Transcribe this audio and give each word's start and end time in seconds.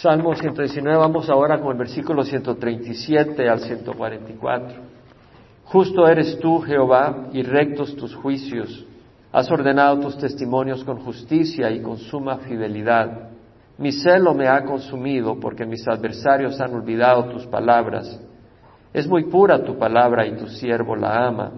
Salmo 0.00 0.32
119, 0.32 0.96
vamos 0.96 1.28
ahora 1.28 1.58
con 1.58 1.72
el 1.72 1.78
versículo 1.78 2.22
137 2.22 3.48
al 3.48 3.58
144. 3.58 4.80
Justo 5.64 6.06
eres 6.06 6.38
tú, 6.38 6.60
Jehová, 6.60 7.26
y 7.32 7.42
rectos 7.42 7.96
tus 7.96 8.14
juicios. 8.14 8.86
Has 9.32 9.50
ordenado 9.50 9.98
tus 9.98 10.16
testimonios 10.16 10.84
con 10.84 11.00
justicia 11.00 11.68
y 11.72 11.82
con 11.82 11.98
suma 11.98 12.36
fidelidad. 12.38 13.30
Mi 13.76 13.90
celo 13.90 14.34
me 14.34 14.46
ha 14.46 14.64
consumido 14.64 15.40
porque 15.40 15.66
mis 15.66 15.84
adversarios 15.88 16.60
han 16.60 16.74
olvidado 16.74 17.30
tus 17.30 17.46
palabras. 17.46 18.20
Es 18.92 19.08
muy 19.08 19.24
pura 19.24 19.64
tu 19.64 19.78
palabra 19.78 20.24
y 20.28 20.36
tu 20.36 20.46
siervo 20.46 20.94
la 20.94 21.26
ama. 21.26 21.50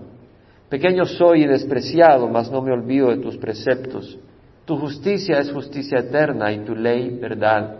Pequeño 0.70 1.04
soy 1.04 1.42
y 1.42 1.46
despreciado, 1.46 2.26
mas 2.26 2.50
no 2.50 2.62
me 2.62 2.72
olvido 2.72 3.10
de 3.10 3.18
tus 3.18 3.36
preceptos. 3.36 4.18
Tu 4.64 4.78
justicia 4.78 5.40
es 5.40 5.52
justicia 5.52 5.98
eterna 5.98 6.50
y 6.52 6.60
tu 6.60 6.74
ley 6.74 7.18
verdad. 7.20 7.79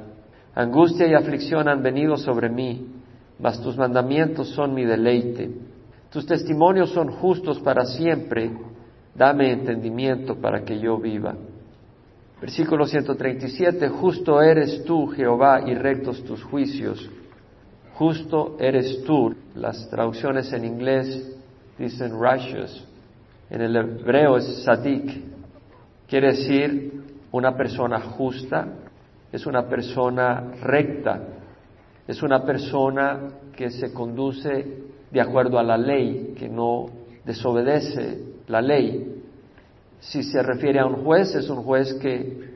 Angustia 0.54 1.06
y 1.06 1.14
aflicción 1.14 1.68
han 1.68 1.82
venido 1.82 2.16
sobre 2.16 2.48
mí, 2.48 2.86
mas 3.38 3.60
tus 3.62 3.76
mandamientos 3.76 4.48
son 4.50 4.74
mi 4.74 4.84
deleite. 4.84 5.50
Tus 6.10 6.26
testimonios 6.26 6.90
son 6.90 7.10
justos 7.12 7.60
para 7.60 7.84
siempre, 7.84 8.50
dame 9.14 9.52
entendimiento 9.52 10.34
para 10.36 10.64
que 10.64 10.78
yo 10.78 10.98
viva. 10.98 11.34
Versículo 12.40 12.86
137, 12.86 13.88
justo 13.90 14.40
eres 14.40 14.82
tú, 14.84 15.06
Jehová, 15.08 15.60
y 15.66 15.74
rectos 15.74 16.24
tus 16.24 16.42
juicios. 16.42 17.10
Justo 17.94 18.56
eres 18.58 19.04
tú. 19.04 19.34
Las 19.54 19.90
traducciones 19.90 20.50
en 20.54 20.64
inglés 20.64 21.38
dicen 21.78 22.12
righteous. 22.18 22.86
En 23.50 23.60
el 23.60 23.76
hebreo 23.76 24.38
es 24.38 24.64
sadik. 24.64 25.22
Quiere 26.08 26.28
decir 26.28 27.02
una 27.30 27.54
persona 27.54 28.00
justa, 28.00 28.68
es 29.32 29.46
una 29.46 29.68
persona 29.68 30.52
recta, 30.62 31.20
es 32.06 32.22
una 32.22 32.44
persona 32.44 33.20
que 33.54 33.70
se 33.70 33.92
conduce 33.92 34.66
de 35.10 35.20
acuerdo 35.20 35.58
a 35.58 35.62
la 35.62 35.76
ley, 35.76 36.34
que 36.36 36.48
no 36.48 36.86
desobedece 37.24 38.18
la 38.48 38.60
ley. 38.60 39.22
Si 40.00 40.22
se 40.22 40.42
refiere 40.42 40.80
a 40.80 40.86
un 40.86 41.04
juez, 41.04 41.34
es 41.34 41.48
un 41.50 41.62
juez 41.62 41.94
que, 41.94 42.50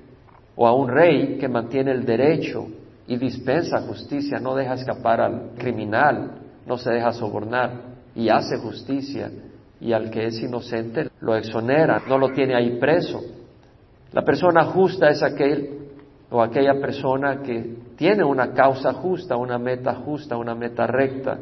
o 0.56 0.66
a 0.66 0.74
un 0.74 0.88
rey 0.88 1.36
que 1.38 1.48
mantiene 1.48 1.92
el 1.92 2.04
derecho 2.04 2.66
y 3.06 3.16
dispensa 3.16 3.82
justicia, 3.82 4.38
no 4.40 4.54
deja 4.54 4.74
escapar 4.74 5.20
al 5.20 5.50
criminal, 5.58 6.40
no 6.66 6.78
se 6.78 6.90
deja 6.90 7.12
sobornar 7.12 7.94
y 8.14 8.28
hace 8.28 8.56
justicia 8.58 9.30
y 9.80 9.92
al 9.92 10.10
que 10.10 10.26
es 10.26 10.40
inocente 10.40 11.10
lo 11.20 11.36
exonera, 11.36 12.02
no 12.08 12.18
lo 12.18 12.30
tiene 12.30 12.54
ahí 12.54 12.78
preso. 12.78 13.20
La 14.12 14.22
persona 14.22 14.64
justa 14.64 15.08
es 15.08 15.22
aquel 15.22 15.83
o 16.34 16.42
aquella 16.42 16.80
persona 16.80 17.42
que 17.42 17.76
tiene 17.96 18.24
una 18.24 18.52
causa 18.52 18.92
justa, 18.92 19.36
una 19.36 19.56
meta 19.56 19.94
justa, 19.94 20.36
una 20.36 20.52
meta 20.52 20.84
recta. 20.84 21.38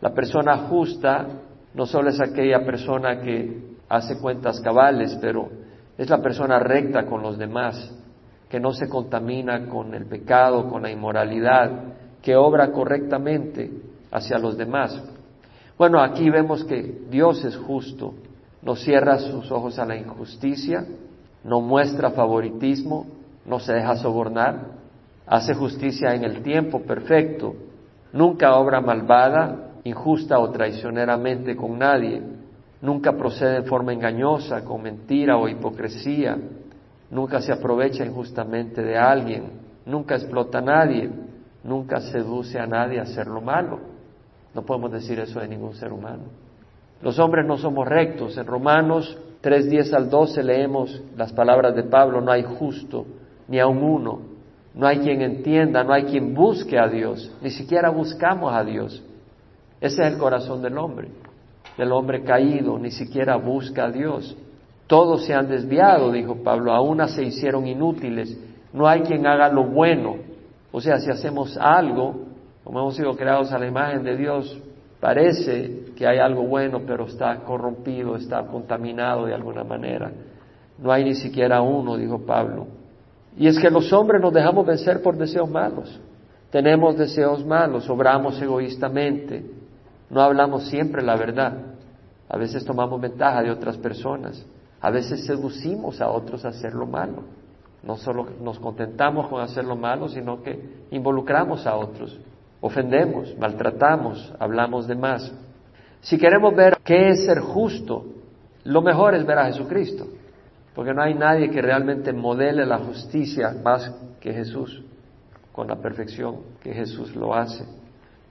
La 0.00 0.14
persona 0.14 0.66
justa 0.66 1.26
no 1.74 1.84
solo 1.84 2.08
es 2.08 2.18
aquella 2.18 2.64
persona 2.64 3.20
que 3.20 3.76
hace 3.86 4.18
cuentas 4.18 4.62
cabales, 4.62 5.18
pero 5.20 5.50
es 5.98 6.08
la 6.08 6.22
persona 6.22 6.58
recta 6.58 7.04
con 7.04 7.20
los 7.20 7.36
demás, 7.36 7.94
que 8.48 8.58
no 8.58 8.72
se 8.72 8.88
contamina 8.88 9.66
con 9.66 9.92
el 9.92 10.06
pecado, 10.06 10.70
con 10.70 10.80
la 10.80 10.90
inmoralidad, 10.90 11.70
que 12.22 12.34
obra 12.34 12.72
correctamente 12.72 13.70
hacia 14.10 14.38
los 14.38 14.56
demás. 14.56 15.02
Bueno, 15.76 16.00
aquí 16.00 16.30
vemos 16.30 16.64
que 16.64 17.02
Dios 17.10 17.44
es 17.44 17.58
justo, 17.58 18.14
no 18.62 18.74
cierra 18.74 19.18
sus 19.18 19.52
ojos 19.52 19.78
a 19.78 19.84
la 19.84 19.96
injusticia, 19.96 20.86
no 21.44 21.60
muestra 21.60 22.12
favoritismo, 22.12 23.04
no 23.46 23.58
se 23.60 23.74
deja 23.74 23.96
sobornar, 23.96 24.66
hace 25.26 25.54
justicia 25.54 26.14
en 26.14 26.24
el 26.24 26.42
tiempo 26.42 26.80
perfecto, 26.82 27.54
nunca 28.12 28.56
obra 28.56 28.80
malvada, 28.80 29.70
injusta 29.84 30.38
o 30.38 30.50
traicioneramente 30.50 31.56
con 31.56 31.78
nadie, 31.78 32.22
nunca 32.80 33.12
procede 33.12 33.58
en 33.58 33.64
forma 33.64 33.92
engañosa, 33.92 34.64
con 34.64 34.82
mentira 34.82 35.36
o 35.36 35.48
hipocresía, 35.48 36.36
nunca 37.10 37.40
se 37.40 37.52
aprovecha 37.52 38.04
injustamente 38.04 38.82
de 38.82 38.96
alguien, 38.96 39.44
nunca 39.86 40.14
explota 40.14 40.58
a 40.58 40.62
nadie, 40.62 41.10
nunca 41.62 42.00
seduce 42.00 42.58
a 42.58 42.66
nadie 42.66 43.00
a 43.00 43.02
hacer 43.04 43.26
lo 43.26 43.40
malo. 43.40 43.80
No 44.54 44.62
podemos 44.62 44.92
decir 44.92 45.18
eso 45.18 45.40
de 45.40 45.48
ningún 45.48 45.74
ser 45.74 45.92
humano. 45.92 46.24
Los 47.02 47.18
hombres 47.18 47.44
no 47.44 47.58
somos 47.58 47.88
rectos. 47.88 48.36
En 48.38 48.46
Romanos 48.46 49.18
3, 49.40 49.68
10 49.68 49.92
al 49.94 50.08
12 50.08 50.42
leemos 50.42 51.02
las 51.16 51.32
palabras 51.32 51.74
de 51.74 51.82
Pablo, 51.82 52.20
no 52.20 52.30
hay 52.30 52.44
justo, 52.44 53.04
ni 53.48 53.58
aun 53.58 53.82
uno. 53.82 54.34
No 54.74 54.86
hay 54.86 54.98
quien 54.98 55.22
entienda, 55.22 55.84
no 55.84 55.92
hay 55.92 56.04
quien 56.04 56.34
busque 56.34 56.78
a 56.78 56.88
Dios, 56.88 57.32
ni 57.40 57.50
siquiera 57.50 57.90
buscamos 57.90 58.52
a 58.52 58.64
Dios. 58.64 59.02
Ese 59.80 60.02
es 60.02 60.12
el 60.12 60.18
corazón 60.18 60.62
del 60.62 60.76
hombre, 60.78 61.08
del 61.78 61.92
hombre 61.92 62.22
caído, 62.24 62.78
ni 62.78 62.90
siquiera 62.90 63.36
busca 63.36 63.84
a 63.84 63.90
Dios. 63.90 64.36
Todos 64.86 65.24
se 65.24 65.34
han 65.34 65.48
desviado, 65.48 66.10
dijo 66.10 66.42
Pablo, 66.42 66.72
aún 66.72 67.06
se 67.08 67.22
hicieron 67.22 67.66
inútiles. 67.66 68.36
No 68.72 68.88
hay 68.88 69.02
quien 69.02 69.26
haga 69.26 69.48
lo 69.48 69.64
bueno. 69.64 70.16
O 70.72 70.80
sea, 70.80 70.98
si 70.98 71.10
hacemos 71.10 71.56
algo, 71.56 72.24
como 72.64 72.80
hemos 72.80 72.96
sido 72.96 73.14
creados 73.16 73.52
a 73.52 73.58
la 73.58 73.66
imagen 73.66 74.02
de 74.02 74.16
Dios, 74.16 74.58
parece 75.00 75.84
que 75.96 76.06
hay 76.06 76.18
algo 76.18 76.42
bueno, 76.42 76.80
pero 76.86 77.04
está 77.04 77.36
corrompido, 77.40 78.16
está 78.16 78.44
contaminado 78.46 79.26
de 79.26 79.34
alguna 79.34 79.62
manera. 79.64 80.10
No 80.78 80.90
hay 80.90 81.04
ni 81.04 81.14
siquiera 81.14 81.62
uno, 81.62 81.96
dijo 81.96 82.26
Pablo. 82.26 82.66
Y 83.36 83.48
es 83.48 83.58
que 83.58 83.70
los 83.70 83.92
hombres 83.92 84.20
nos 84.20 84.32
dejamos 84.32 84.66
vencer 84.66 85.02
por 85.02 85.16
deseos 85.16 85.50
malos. 85.50 86.00
Tenemos 86.50 86.96
deseos 86.96 87.44
malos, 87.44 87.90
obramos 87.90 88.40
egoístamente, 88.40 89.44
no 90.08 90.20
hablamos 90.20 90.68
siempre 90.68 91.02
la 91.02 91.16
verdad. 91.16 91.52
A 92.28 92.36
veces 92.36 92.64
tomamos 92.64 93.00
ventaja 93.00 93.42
de 93.42 93.50
otras 93.50 93.76
personas. 93.76 94.44
A 94.80 94.90
veces 94.90 95.24
seducimos 95.26 96.00
a 96.00 96.08
otros 96.08 96.44
a 96.44 96.48
hacer 96.48 96.74
lo 96.74 96.86
malo. 96.86 97.24
No 97.82 97.96
solo 97.96 98.26
nos 98.40 98.58
contentamos 98.60 99.28
con 99.28 99.40
hacer 99.40 99.64
lo 99.64 99.76
malo, 99.76 100.08
sino 100.08 100.42
que 100.42 100.84
involucramos 100.90 101.66
a 101.66 101.76
otros. 101.76 102.18
Ofendemos, 102.60 103.36
maltratamos, 103.36 104.32
hablamos 104.38 104.86
de 104.86 104.94
más. 104.94 105.32
Si 106.00 106.18
queremos 106.18 106.54
ver 106.54 106.78
qué 106.84 107.08
es 107.08 107.24
ser 107.24 107.40
justo, 107.40 108.04
lo 108.62 108.80
mejor 108.80 109.14
es 109.14 109.26
ver 109.26 109.38
a 109.38 109.46
Jesucristo 109.46 110.06
porque 110.74 110.92
no 110.92 111.02
hay 111.02 111.14
nadie 111.14 111.50
que 111.50 111.62
realmente 111.62 112.12
modele 112.12 112.66
la 112.66 112.78
justicia 112.78 113.54
más 113.62 113.94
que 114.20 114.32
Jesús, 114.32 114.82
con 115.52 115.68
la 115.68 115.76
perfección 115.76 116.40
que 116.62 116.72
Jesús 116.72 117.14
lo 117.14 117.34
hace. 117.34 117.64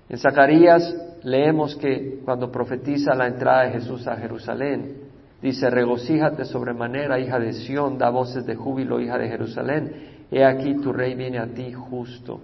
En 0.09 0.18
Zacarías 0.18 0.94
leemos 1.24 1.76
que 1.78 2.20
cuando 2.26 2.52
profetiza 2.52 3.16
la 3.16 3.28
entrada 3.28 3.64
de 3.64 3.72
Jesús 3.72 4.06
a 4.08 4.18
Jerusalén, 4.18 4.98
dice, 5.42 5.70
regocíjate 5.70 6.44
sobremanera, 6.46 7.20
hija 7.20 7.40
de 7.40 7.54
Sión, 7.54 7.98
da 7.98 8.09
voces 8.09 8.46
de 8.46 8.56
júbilo, 8.56 9.00
hija 9.00 9.18
de 9.18 9.30
Jerusalén, 9.30 10.25
he 10.30 10.44
aquí 10.44 10.75
tu 10.75 10.92
rey 10.92 11.16
viene 11.16 11.40
a 11.40 11.48
ti 11.48 11.72
justo. 11.72 12.42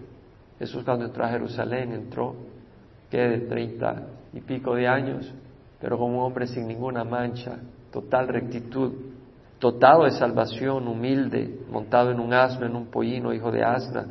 Jesús 0.60 0.84
cuando 0.84 1.06
entró 1.06 1.26
a 1.26 1.30
Jerusalén 1.30 1.92
entró, 1.92 2.36
que 3.10 3.18
de 3.18 3.40
treinta 3.48 4.04
y 4.34 4.42
pico 4.42 4.76
de 4.76 4.88
años, 4.88 5.34
pero 5.81 5.98
como 5.98 6.20
un 6.20 6.24
hombre 6.24 6.48
sin 6.48 6.68
ninguna 6.68 7.04
mancha, 7.04 7.58
total 7.92 8.28
rectitud, 8.28 8.94
dotado 9.59 10.06
de 10.06 10.12
salvación, 10.12 10.88
humilde, 10.88 11.59
montado 11.70 12.12
en 12.12 12.20
un 12.20 12.34
asno, 12.34 12.66
en 12.66 12.75
un 12.75 12.88
pollino, 12.88 13.34
hijo 13.34 13.52
de 13.52 13.64
asna. 13.64 14.06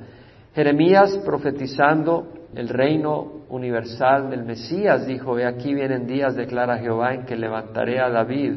Jeremías, 0.54 1.18
profetizando 1.24 2.28
el 2.54 2.68
reino 2.68 3.44
universal 3.48 4.30
del 4.30 4.44
Mesías, 4.44 5.06
dijo, 5.06 5.38
he 5.38 5.46
aquí 5.46 5.74
vienen 5.74 6.06
días, 6.06 6.34
declara 6.34 6.78
Jehová, 6.78 7.14
en 7.14 7.24
que 7.24 7.36
levantaré 7.36 8.00
a 8.00 8.10
David 8.10 8.54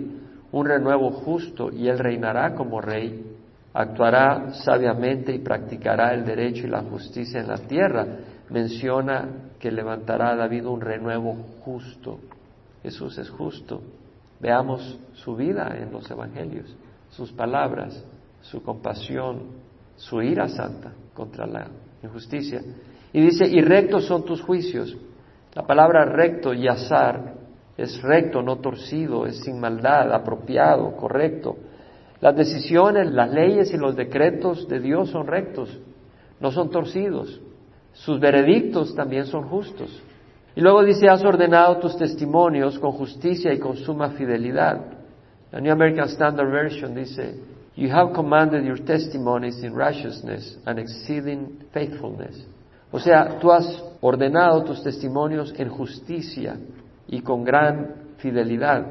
un 0.52 0.66
renuevo 0.66 1.12
justo 1.12 1.72
y 1.72 1.88
él 1.88 2.00
reinará 2.00 2.56
como 2.56 2.82
rey, 2.82 3.26
actuará 3.74 4.54
sabiamente 4.54 5.34
y 5.34 5.40
practicará 5.40 6.14
el 6.14 6.26
derecho 6.26 6.68
y 6.68 6.70
la 6.70 6.82
justicia 6.82 7.40
en 7.40 7.48
la 7.48 7.58
tierra. 7.58 8.06
Menciona 8.50 9.30
que 9.60 9.72
levantará 9.72 10.32
a 10.32 10.36
David 10.36 10.66
un 10.66 10.82
renuevo 10.82 11.36
justo. 11.64 12.20
Jesús 12.84 13.18
es 13.18 13.30
justo. 13.30 13.82
Veamos 14.42 15.00
su 15.14 15.36
vida 15.36 15.78
en 15.80 15.92
los 15.92 16.10
evangelios, 16.10 16.76
sus 17.10 17.32
palabras, 17.32 18.04
su 18.42 18.64
compasión, 18.64 19.44
su 19.96 20.22
ira 20.22 20.48
santa 20.48 20.94
contra 21.14 21.46
la 21.46 21.68
injusticia. 22.02 22.62
Y 23.14 23.22
dice, 23.22 23.48
y 23.48 23.62
rectos 23.62 24.06
son 24.06 24.26
tus 24.26 24.42
juicios. 24.42 24.98
La 25.54 25.68
palabra 25.68 26.06
recto 26.06 26.54
y 26.54 26.68
azar 26.68 27.36
es 27.78 28.02
recto, 28.02 28.42
no 28.42 28.58
torcido, 28.58 29.26
es 29.26 29.40
sin 29.44 29.60
maldad, 29.60 30.12
apropiado, 30.12 30.96
correcto. 30.96 31.58
Las 32.20 32.36
decisiones, 32.36 33.12
las 33.12 33.32
leyes 33.32 33.72
y 33.74 33.78
los 33.78 33.96
decretos 33.96 34.68
de 34.68 34.80
Dios 34.80 35.10
son 35.10 35.28
rectos, 35.28 35.80
no 36.40 36.52
son 36.52 36.72
torcidos. 36.72 37.42
Sus 37.94 38.20
veredictos 38.20 38.96
también 38.96 39.26
son 39.26 39.48
justos. 39.50 40.02
Y 40.56 40.62
luego 40.62 40.84
dice, 40.84 41.08
has 41.08 41.24
ordenado 41.24 41.78
tus 41.78 41.98
testimonios 41.98 42.78
con 42.80 42.92
justicia 42.92 43.54
y 43.54 43.60
con 43.60 43.78
suma 43.78 44.10
fidelidad. 44.12 44.82
La 45.52 45.60
New 45.60 45.72
American 45.72 46.10
Standard 46.10 46.50
Version 46.50 46.94
dice, 46.94 47.36
You 47.76 47.90
have 47.90 48.14
commanded 48.14 48.66
your 48.66 48.80
testimonies 48.84 49.64
in 49.64 49.74
righteousness 49.74 50.58
and 50.66 50.78
exceeding 50.78 51.60
faithfulness. 51.72 52.46
O 52.92 53.00
sea, 53.00 53.40
tú 53.40 53.52
has 53.52 53.82
ordenado 54.02 54.64
tus 54.64 54.84
testimonios 54.84 55.54
en 55.58 55.70
justicia 55.70 56.58
y 57.08 57.22
con 57.22 57.44
gran 57.46 57.96
fidelidad. 58.18 58.86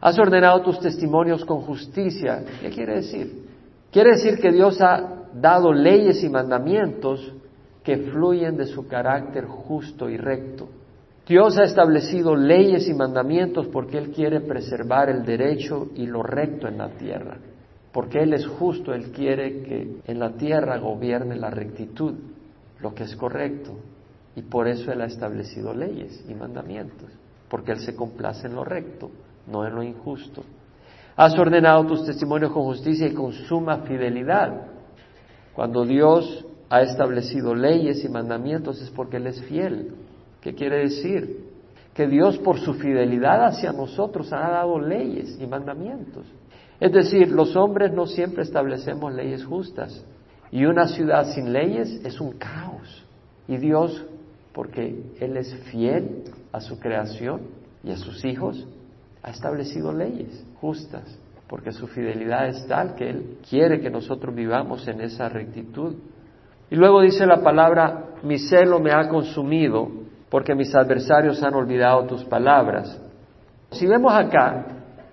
Has 0.00 0.18
ordenado 0.18 0.62
tus 0.62 0.78
testimonios 0.78 1.44
con 1.44 1.62
justicia. 1.62 2.44
¿Qué 2.60 2.70
quiere 2.70 2.96
decir? 2.96 3.46
Quiere 3.90 4.12
decir 4.12 4.38
que 4.38 4.52
Dios 4.52 4.80
ha 4.80 5.24
dado 5.34 5.72
leyes 5.72 6.22
y 6.22 6.28
mandamientos 6.28 7.32
que 7.86 7.98
fluyen 7.98 8.56
de 8.56 8.66
su 8.66 8.88
carácter 8.88 9.44
justo 9.44 10.10
y 10.10 10.16
recto. 10.16 10.68
Dios 11.24 11.56
ha 11.56 11.62
establecido 11.62 12.34
leyes 12.34 12.88
y 12.88 12.94
mandamientos 12.94 13.68
porque 13.68 13.96
Él 13.96 14.10
quiere 14.10 14.40
preservar 14.40 15.08
el 15.08 15.24
derecho 15.24 15.90
y 15.94 16.04
lo 16.06 16.24
recto 16.24 16.66
en 16.66 16.78
la 16.78 16.88
tierra. 16.88 17.38
Porque 17.92 18.18
Él 18.18 18.34
es 18.34 18.44
justo, 18.44 18.92
Él 18.92 19.12
quiere 19.12 19.62
que 19.62 20.00
en 20.04 20.18
la 20.18 20.32
tierra 20.32 20.78
gobierne 20.78 21.36
la 21.36 21.48
rectitud, 21.48 22.14
lo 22.80 22.92
que 22.92 23.04
es 23.04 23.14
correcto. 23.14 23.70
Y 24.34 24.42
por 24.42 24.66
eso 24.66 24.90
Él 24.90 25.00
ha 25.00 25.06
establecido 25.06 25.72
leyes 25.72 26.24
y 26.28 26.34
mandamientos, 26.34 27.08
porque 27.48 27.70
Él 27.70 27.78
se 27.78 27.94
complace 27.94 28.48
en 28.48 28.56
lo 28.56 28.64
recto, 28.64 29.12
no 29.46 29.64
en 29.64 29.76
lo 29.76 29.82
injusto. 29.84 30.42
Has 31.14 31.38
ordenado 31.38 31.86
tus 31.86 32.04
testimonios 32.04 32.50
con 32.50 32.64
justicia 32.64 33.06
y 33.06 33.14
con 33.14 33.32
suma 33.32 33.82
fidelidad. 33.82 34.72
Cuando 35.54 35.84
Dios 35.84 36.44
ha 36.68 36.82
establecido 36.82 37.54
leyes 37.54 38.04
y 38.04 38.08
mandamientos 38.08 38.80
es 38.82 38.90
porque 38.90 39.18
Él 39.18 39.26
es 39.26 39.40
fiel. 39.42 39.94
¿Qué 40.40 40.54
quiere 40.54 40.78
decir? 40.78 41.44
Que 41.94 42.06
Dios 42.06 42.38
por 42.38 42.58
su 42.58 42.74
fidelidad 42.74 43.44
hacia 43.44 43.72
nosotros 43.72 44.32
ha 44.32 44.50
dado 44.50 44.78
leyes 44.78 45.38
y 45.40 45.46
mandamientos. 45.46 46.26
Es 46.78 46.92
decir, 46.92 47.30
los 47.30 47.56
hombres 47.56 47.92
no 47.92 48.06
siempre 48.06 48.42
establecemos 48.42 49.12
leyes 49.14 49.44
justas 49.44 50.04
y 50.50 50.64
una 50.64 50.86
ciudad 50.88 51.32
sin 51.34 51.52
leyes 51.52 52.00
es 52.04 52.20
un 52.20 52.32
caos. 52.32 53.04
Y 53.48 53.56
Dios, 53.56 54.04
porque 54.52 55.02
Él 55.20 55.36
es 55.36 55.54
fiel 55.70 56.24
a 56.52 56.60
su 56.60 56.78
creación 56.78 57.42
y 57.82 57.90
a 57.90 57.96
sus 57.96 58.24
hijos, 58.24 58.66
ha 59.22 59.30
establecido 59.30 59.92
leyes 59.92 60.44
justas, 60.60 61.18
porque 61.48 61.72
su 61.72 61.86
fidelidad 61.88 62.48
es 62.48 62.66
tal 62.66 62.94
que 62.94 63.10
Él 63.10 63.38
quiere 63.48 63.80
que 63.80 63.90
nosotros 63.90 64.34
vivamos 64.34 64.86
en 64.88 65.00
esa 65.00 65.28
rectitud. 65.28 65.94
Y 66.70 66.76
luego 66.76 67.00
dice 67.00 67.26
la 67.26 67.42
palabra, 67.42 68.06
mi 68.22 68.38
celo 68.38 68.80
me 68.80 68.92
ha 68.92 69.08
consumido 69.08 69.88
porque 70.30 70.54
mis 70.54 70.74
adversarios 70.74 71.42
han 71.42 71.54
olvidado 71.54 72.04
tus 72.06 72.24
palabras. 72.24 73.00
Si 73.70 73.86
vemos 73.86 74.12
acá, 74.12 74.66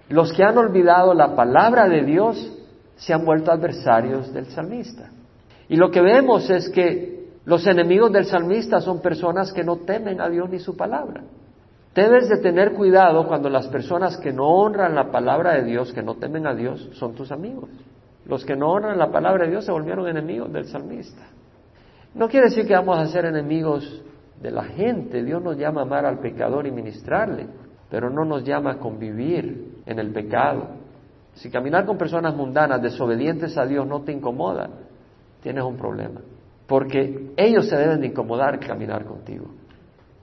los 0.09 0.33
que 0.33 0.43
han 0.43 0.57
olvidado 0.57 1.13
la 1.13 1.35
palabra 1.35 1.87
de 1.87 2.03
Dios 2.03 2.59
se 2.95 3.13
han 3.13 3.25
vuelto 3.25 3.51
adversarios 3.51 4.33
del 4.33 4.47
salmista. 4.47 5.09
Y 5.69 5.75
lo 5.75 5.91
que 5.91 6.01
vemos 6.01 6.49
es 6.49 6.69
que 6.69 7.29
los 7.45 7.65
enemigos 7.67 8.11
del 8.11 8.25
salmista 8.25 8.79
son 8.79 9.01
personas 9.01 9.51
que 9.53 9.63
no 9.63 9.77
temen 9.77 10.21
a 10.21 10.29
Dios 10.29 10.49
ni 10.49 10.59
su 10.59 10.75
palabra. 10.75 11.23
Debes 11.93 12.27
de 12.27 12.37
tener 12.37 12.73
cuidado 12.73 13.27
cuando 13.27 13.49
las 13.49 13.67
personas 13.67 14.17
que 14.17 14.33
no 14.33 14.47
honran 14.47 14.95
la 14.95 15.11
palabra 15.11 15.53
de 15.53 15.63
Dios, 15.63 15.93
que 15.93 16.01
no 16.01 16.15
temen 16.15 16.47
a 16.47 16.55
Dios, 16.55 16.89
son 16.93 17.13
tus 17.13 17.31
amigos. 17.31 17.69
Los 18.25 18.45
que 18.45 18.55
no 18.55 18.71
honran 18.71 18.97
la 18.97 19.11
palabra 19.11 19.45
de 19.45 19.51
Dios 19.51 19.65
se 19.65 19.71
volvieron 19.71 20.07
enemigos 20.07 20.51
del 20.51 20.65
salmista. 20.65 21.23
No 22.15 22.27
quiere 22.27 22.49
decir 22.49 22.67
que 22.67 22.73
vamos 22.73 22.97
a 22.97 23.07
ser 23.07 23.25
enemigos 23.25 24.03
de 24.41 24.51
la 24.51 24.63
gente. 24.63 25.23
Dios 25.23 25.41
nos 25.41 25.57
llama 25.57 25.81
a 25.81 25.83
amar 25.83 26.05
al 26.05 26.19
pecador 26.19 26.67
y 26.67 26.71
ministrarle, 26.71 27.47
pero 27.89 28.09
no 28.09 28.23
nos 28.23 28.43
llama 28.43 28.73
a 28.73 28.77
convivir 28.77 29.81
en 29.85 29.99
el 29.99 30.11
pecado. 30.11 30.67
Si 31.33 31.49
caminar 31.49 31.85
con 31.85 31.97
personas 31.97 32.35
mundanas, 32.35 32.81
desobedientes 32.81 33.57
a 33.57 33.65
Dios, 33.65 33.87
no 33.87 34.01
te 34.01 34.11
incomoda, 34.11 34.69
tienes 35.41 35.63
un 35.63 35.77
problema. 35.77 36.21
Porque 36.67 37.31
ellos 37.35 37.67
se 37.67 37.75
deben 37.75 38.01
de 38.01 38.07
incomodar 38.07 38.59
caminar 38.59 39.05
contigo, 39.05 39.47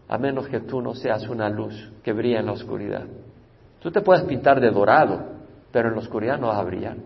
a 0.09 0.17
menos 0.17 0.49
que 0.49 0.61
tú 0.61 0.81
no 0.81 0.95
seas 0.95 1.29
una 1.29 1.49
luz 1.49 1.93
que 2.05 2.13
brilla 2.13 2.41
en 2.41 2.47
la 2.47 2.53
oscuridad. 2.53 3.05
Tú 3.81 3.91
te 3.91 4.01
puedes 4.01 4.23
pintar 4.25 4.61
de 4.61 4.71
dorado, 4.71 5.25
pero 5.73 5.89
en 5.89 5.95
la 5.95 6.01
oscuridad 6.01 6.39
no 6.39 6.49
vas 6.49 6.59
a 6.59 6.65
brillar. 6.65 6.97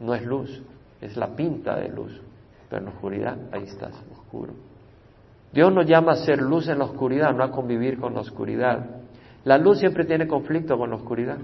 No 0.00 0.14
es 0.14 0.24
luz, 0.24 0.62
es 1.00 1.16
la 1.16 1.28
pinta 1.28 1.76
de 1.76 1.88
luz. 1.88 2.20
Pero 2.70 2.78
en 2.78 2.84
la 2.86 2.94
oscuridad, 2.94 3.36
ahí 3.52 3.64
estás, 3.64 4.00
oscuro. 4.12 4.54
Dios 5.52 5.72
nos 5.72 5.84
llama 5.86 6.12
a 6.12 6.16
ser 6.16 6.40
luz 6.40 6.68
en 6.68 6.78
la 6.78 6.84
oscuridad, 6.84 7.34
no 7.34 7.42
a 7.42 7.50
convivir 7.50 7.98
con 7.98 8.14
la 8.14 8.20
oscuridad. 8.20 9.02
La 9.44 9.58
luz 9.58 9.80
siempre 9.80 10.04
tiene 10.04 10.28
conflicto 10.28 10.78
con 10.78 10.90
la 10.90 10.96
oscuridad. 10.96 11.38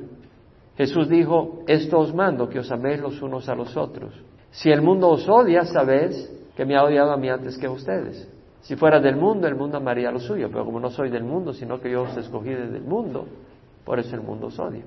Jesús 0.77 1.09
dijo, 1.09 1.65
esto 1.67 1.99
os 1.99 2.15
mando, 2.15 2.49
que 2.49 2.61
os 2.61 2.71
améis 2.71 3.01
los 3.01 3.21
unos 3.21 3.49
a 3.49 3.57
los 3.57 3.77
otros. 3.77 4.15
Si 4.51 4.71
el 4.71 4.83
mundo 4.83 5.09
os 5.09 5.29
odia, 5.29 5.65
sabéis 5.65 6.31
que 6.57 6.65
me 6.65 6.77
ha 6.77 6.85
odiado 6.85 7.11
a 7.13 7.17
mí 7.17 7.29
antes 7.29 7.59
que 7.59 7.67
a 7.67 7.71
ustedes. 7.71 8.31
Si 8.61 8.77
fuera 8.77 9.01
del 9.01 9.17
mundo, 9.17 9.49
el 9.49 9.57
mundo 9.57 9.79
amaría 9.79 10.11
lo 10.11 10.21
suyo, 10.21 10.49
pero 10.51 10.65
como 10.65 10.79
no 10.79 10.91
soy 10.91 11.11
del 11.11 11.25
mundo, 11.25 11.53
sino 11.53 11.81
que 11.81 11.91
yo 11.91 12.03
os 12.03 12.17
escogí 12.17 12.51
desde 12.51 12.77
el 12.77 12.85
mundo, 12.85 13.27
por 13.85 13.99
eso 13.99 14.15
el 14.15 14.23
mundo 14.23 14.47
os 14.47 14.59
odia. 14.59 14.85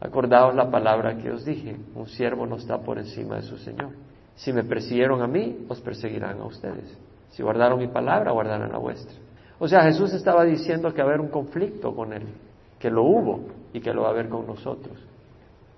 Acordaos 0.00 0.54
la 0.54 0.70
palabra 0.70 1.16
que 1.16 1.30
os 1.30 1.44
dije, 1.44 1.76
un 1.94 2.06
siervo 2.06 2.46
no 2.46 2.56
está 2.56 2.78
por 2.78 2.98
encima 2.98 3.36
de 3.36 3.42
su 3.42 3.56
Señor. 3.58 3.90
Si 4.38 4.52
me 4.52 4.62
persiguieron 4.62 5.20
a 5.20 5.26
mí, 5.26 5.66
os 5.68 5.80
perseguirán 5.80 6.38
a 6.38 6.44
ustedes. 6.44 6.96
Si 7.30 7.42
guardaron 7.42 7.80
mi 7.80 7.88
palabra, 7.88 8.30
guardarán 8.30 8.70
la 8.70 8.78
vuestra. 8.78 9.16
O 9.58 9.66
sea, 9.66 9.82
Jesús 9.82 10.14
estaba 10.14 10.44
diciendo 10.44 10.94
que 10.94 11.02
va 11.02 11.08
a 11.08 11.14
haber 11.14 11.20
un 11.20 11.28
conflicto 11.28 11.92
con 11.92 12.12
él, 12.12 12.22
que 12.78 12.88
lo 12.88 13.02
hubo 13.02 13.40
y 13.72 13.80
que 13.80 13.92
lo 13.92 14.02
va 14.02 14.08
a 14.08 14.10
haber 14.12 14.28
con 14.28 14.46
nosotros. 14.46 14.96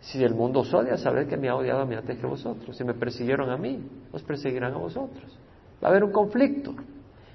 Si 0.00 0.22
el 0.22 0.34
mundo 0.34 0.60
os 0.60 0.74
odia, 0.74 0.98
saber 0.98 1.26
que 1.26 1.38
me 1.38 1.48
ha 1.48 1.56
odiado 1.56 1.80
a 1.80 1.86
mí 1.86 1.94
antes 1.94 2.18
que 2.18 2.26
vosotros. 2.26 2.76
Si 2.76 2.84
me 2.84 2.92
persiguieron 2.92 3.48
a 3.48 3.56
mí, 3.56 3.82
os 4.12 4.22
perseguirán 4.22 4.74
a 4.74 4.78
vosotros. 4.78 5.38
Va 5.82 5.88
a 5.88 5.90
haber 5.90 6.04
un 6.04 6.12
conflicto. 6.12 6.74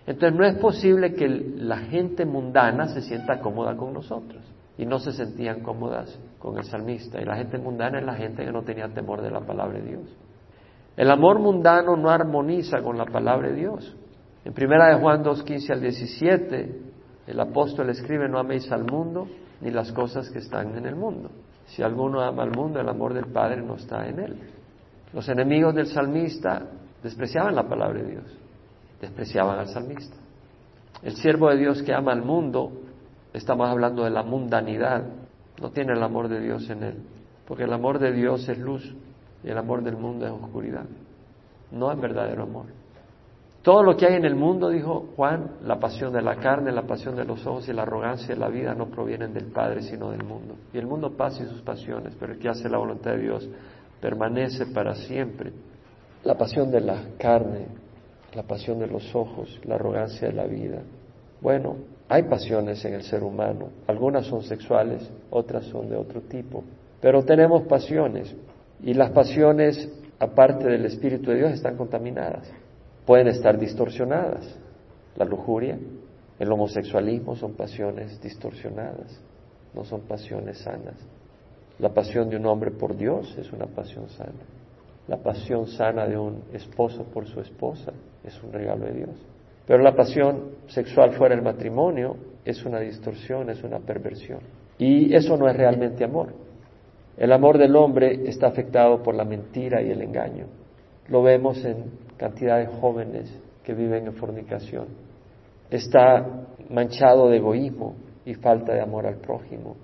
Entonces 0.06 0.38
no 0.38 0.46
es 0.46 0.56
posible 0.58 1.16
que 1.16 1.28
la 1.28 1.78
gente 1.78 2.24
mundana 2.24 2.88
se 2.90 3.02
sienta 3.02 3.40
cómoda 3.40 3.76
con 3.76 3.94
nosotros. 3.94 4.44
Y 4.78 4.86
no 4.86 5.00
se 5.00 5.12
sentían 5.12 5.62
cómodas 5.62 6.20
con 6.38 6.60
el 6.60 6.66
salmista. 6.66 7.20
Y 7.20 7.26
la 7.26 7.36
gente 7.36 7.58
mundana 7.58 7.98
es 7.98 8.06
la 8.06 8.14
gente 8.14 8.46
que 8.46 8.52
no 8.52 8.62
tenía 8.62 8.88
temor 8.90 9.24
de 9.24 9.32
la 9.32 9.40
palabra 9.40 9.80
de 9.80 9.88
Dios. 9.88 10.04
El 10.98 11.12
amor 11.12 11.40
mundano 11.40 11.98
no 11.98 12.10
armoniza 12.10 12.82
con 12.82 12.98
la 12.98 13.06
palabra 13.06 13.50
de 13.50 13.56
Dios. 13.56 13.96
En 14.46 14.54
primera 14.54 14.88
de 14.88 15.02
Juan 15.02 15.24
2, 15.24 15.44
15 15.44 15.74
al 15.74 15.82
17, 15.82 16.82
el 17.28 17.40
apóstol 17.40 17.90
escribe, 17.90 18.30
no 18.30 18.40
améis 18.40 18.72
al 18.72 18.86
mundo 18.86 19.28
ni 19.62 19.72
las 19.72 19.92
cosas 19.92 20.30
que 20.30 20.40
están 20.40 20.78
en 20.78 20.86
el 20.86 20.96
mundo. 20.96 21.30
Si 21.68 21.82
alguno 21.82 22.22
ama 22.22 22.44
al 22.44 22.52
mundo, 22.52 22.80
el 22.80 22.88
amor 22.88 23.14
del 23.14 23.26
Padre 23.26 23.62
no 23.62 23.76
está 23.76 24.08
en 24.08 24.20
él. 24.20 24.40
Los 25.12 25.28
enemigos 25.28 25.74
del 25.74 25.88
salmista 25.88 26.62
despreciaban 27.02 27.56
la 27.56 27.68
palabra 27.68 28.02
de 28.02 28.12
Dios, 28.12 28.38
despreciaban 29.02 29.60
al 29.60 29.68
salmista. 29.68 30.16
El 31.02 31.16
siervo 31.16 31.50
de 31.50 31.58
Dios 31.58 31.82
que 31.82 31.94
ama 31.94 32.14
al 32.14 32.24
mundo, 32.24 32.72
estamos 33.34 33.68
hablando 33.70 34.04
de 34.04 34.12
la 34.12 34.24
mundanidad, 34.24 35.04
no 35.62 35.72
tiene 35.72 35.94
el 35.94 36.04
amor 36.04 36.30
de 36.30 36.40
Dios 36.40 36.70
en 36.70 36.84
él, 36.84 37.04
porque 37.48 37.64
el 37.64 37.74
amor 37.74 38.00
de 38.00 38.12
Dios 38.12 38.48
es 38.48 38.58
luz 38.58 38.96
el 39.50 39.58
amor 39.58 39.84
del 39.84 39.98
mundo 39.98 40.26
es 40.26 40.32
oscuridad. 40.32 40.86
No 41.72 41.92
es 41.92 42.00
verdadero 42.00 42.44
amor. 42.44 42.66
Todo 43.62 43.82
lo 43.82 43.98
que 43.98 44.06
hay 44.06 44.14
en 44.14 44.26
el 44.26 44.36
mundo, 44.36 44.70
dijo 44.70 45.10
Juan, 45.16 45.58
la 45.64 45.80
pasión 45.80 46.14
de 46.14 46.22
la 46.22 46.36
carne, 46.36 46.72
la 46.72 46.84
pasión 46.84 47.16
de 47.16 47.26
los 47.26 47.46
ojos 47.48 47.68
y 47.68 47.74
la 47.74 47.82
arrogancia 47.82 48.36
de 48.36 48.40
la 48.40 48.48
vida 48.48 48.76
no 48.76 48.88
provienen 48.88 49.34
del 49.34 49.46
Padre, 49.46 49.82
sino 49.82 50.12
del 50.12 50.24
mundo. 50.24 50.54
Y 50.72 50.78
el 50.78 50.86
mundo 50.86 51.18
pasa 51.18 51.44
y 51.44 51.48
sus 51.48 51.64
pasiones, 51.64 52.16
pero 52.20 52.34
el 52.34 52.40
que 52.40 52.48
hace 52.48 52.70
la 52.70 52.78
voluntad 52.78 53.12
de 53.12 53.22
Dios 53.22 53.50
permanece 54.00 54.68
para 54.68 54.94
siempre. 54.94 55.52
La 56.24 56.38
pasión 56.38 56.70
de 56.70 56.82
la 56.82 56.96
carne, 57.18 57.66
la 58.36 58.44
pasión 58.44 58.78
de 58.78 58.86
los 58.86 59.16
ojos, 59.16 59.60
la 59.64 59.76
arrogancia 59.76 60.28
de 60.28 60.34
la 60.36 60.46
vida. 60.46 60.84
Bueno, 61.42 61.78
hay 62.08 62.22
pasiones 62.24 62.86
en 62.86 62.94
el 62.94 63.02
ser 63.02 63.24
humano. 63.24 63.70
Algunas 63.88 64.28
son 64.28 64.44
sexuales, 64.44 65.10
otras 65.32 65.66
son 65.66 65.90
de 65.90 65.96
otro 65.96 66.22
tipo. 66.22 66.64
Pero 67.02 67.24
tenemos 67.24 67.64
pasiones. 67.64 68.36
Y 68.84 68.94
las 68.94 69.12
pasiones, 69.12 69.90
aparte 70.20 70.68
del 70.68 70.86
Espíritu 70.86 71.32
de 71.32 71.38
Dios, 71.38 71.52
están 71.54 71.78
contaminadas 71.78 72.52
pueden 73.06 73.28
estar 73.28 73.58
distorsionadas. 73.58 74.58
La 75.16 75.26
lujuria, 75.26 75.78
el 76.40 76.52
homosexualismo 76.52 77.36
son 77.36 77.54
pasiones 77.54 78.20
distorsionadas, 78.22 79.22
no 79.74 79.86
son 79.86 80.02
pasiones 80.02 80.58
sanas. 80.60 80.96
La 81.80 81.94
pasión 81.94 82.30
de 82.30 82.38
un 82.38 82.46
hombre 82.46 82.72
por 82.72 82.98
Dios 82.98 83.36
es 83.38 83.52
una 83.54 83.68
pasión 83.68 84.10
sana. 84.10 84.44
La 85.08 85.18
pasión 85.18 85.68
sana 85.68 86.08
de 86.08 86.18
un 86.18 86.44
esposo 86.52 87.04
por 87.04 87.28
su 87.28 87.40
esposa 87.40 87.94
es 88.24 88.42
un 88.44 88.52
regalo 88.52 88.86
de 88.86 88.94
Dios. 88.94 89.16
Pero 89.68 89.84
la 89.84 89.96
pasión 89.96 90.52
sexual 90.68 91.14
fuera 91.14 91.36
del 91.36 91.44
matrimonio 91.44 92.18
es 92.44 92.64
una 92.66 92.80
distorsión, 92.80 93.50
es 93.50 93.64
una 93.64 93.80
perversión. 93.80 94.40
Y 94.78 95.14
eso 95.14 95.38
no 95.38 95.48
es 95.48 95.56
realmente 95.56 96.04
amor. 96.04 96.34
El 97.18 97.32
amor 97.32 97.58
del 97.58 97.76
hombre 97.76 98.28
está 98.28 98.48
afectado 98.48 99.02
por 99.02 99.16
la 99.16 99.24
mentira 99.24 99.82
y 99.82 99.90
el 99.90 100.02
engaño. 100.02 100.48
Lo 101.08 101.24
vemos 101.24 101.64
en 101.64 101.92
cantidad 102.18 102.60
de 102.60 102.68
jóvenes 102.68 103.34
que 103.64 103.74
viven 103.74 104.08
en 104.08 104.14
fornicación. 104.16 104.88
Está 105.70 106.46
manchado 106.70 107.30
de 107.30 107.38
egoísmo 107.38 107.96
y 108.26 108.34
falta 108.34 108.74
de 108.74 108.82
amor 108.82 109.08
al 109.08 109.18
prójimo. 109.18 109.76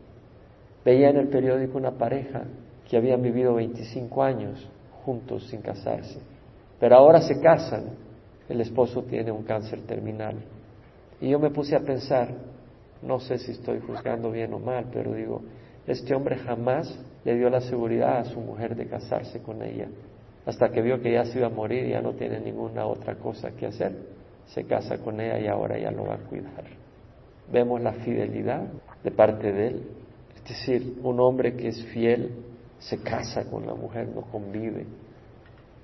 Veía 0.83 1.09
en 1.09 1.17
el 1.17 1.29
periódico 1.29 1.77
una 1.77 1.91
pareja 1.91 2.43
que 2.89 2.97
habían 2.97 3.21
vivido 3.21 3.53
25 3.53 4.23
años 4.23 4.69
juntos 5.05 5.47
sin 5.47 5.61
casarse. 5.61 6.19
Pero 6.79 6.95
ahora 6.95 7.21
se 7.21 7.39
casan, 7.39 7.91
el 8.49 8.59
esposo 8.59 9.03
tiene 9.03 9.31
un 9.31 9.43
cáncer 9.43 9.81
terminal. 9.83 10.35
Y 11.21 11.29
yo 11.29 11.39
me 11.39 11.51
puse 11.51 11.75
a 11.75 11.79
pensar, 11.79 12.29
no 13.01 13.19
sé 13.19 13.37
si 13.37 13.51
estoy 13.51 13.79
juzgando 13.79 14.31
bien 14.31 14.53
o 14.53 14.59
mal, 14.59 14.87
pero 14.91 15.13
digo, 15.13 15.41
este 15.87 16.13
hombre 16.13 16.37
jamás 16.37 16.99
le 17.23 17.35
dio 17.35 17.49
la 17.49 17.61
seguridad 17.61 18.17
a 18.17 18.25
su 18.25 18.39
mujer 18.39 18.75
de 18.75 18.87
casarse 18.87 19.41
con 19.41 19.61
ella, 19.61 19.87
hasta 20.45 20.69
que 20.69 20.81
vio 20.81 21.01
que 21.01 21.11
ya 21.11 21.25
se 21.25 21.37
iba 21.37 21.47
a 21.47 21.51
morir 21.51 21.85
y 21.85 21.91
ya 21.91 22.01
no 22.01 22.13
tiene 22.13 22.39
ninguna 22.39 22.85
otra 22.85 23.15
cosa 23.15 23.51
que 23.51 23.67
hacer. 23.67 23.93
Se 24.47 24.65
casa 24.65 24.97
con 24.97 25.19
ella 25.21 25.39
y 25.39 25.47
ahora 25.47 25.77
ya 25.77 25.91
lo 25.91 26.05
va 26.05 26.15
a 26.15 26.17
cuidar. 26.17 26.65
Vemos 27.51 27.81
la 27.81 27.93
fidelidad 27.93 28.63
de 29.03 29.11
parte 29.11 29.51
de 29.51 29.67
él. 29.67 29.87
Es 30.35 30.43
decir, 30.43 30.97
un 31.03 31.19
hombre 31.19 31.55
que 31.55 31.67
es 31.67 31.85
fiel 31.85 32.31
se 32.79 33.01
casa 33.01 33.45
con 33.45 33.65
la 33.65 33.75
mujer, 33.75 34.09
no 34.13 34.21
convive. 34.21 34.87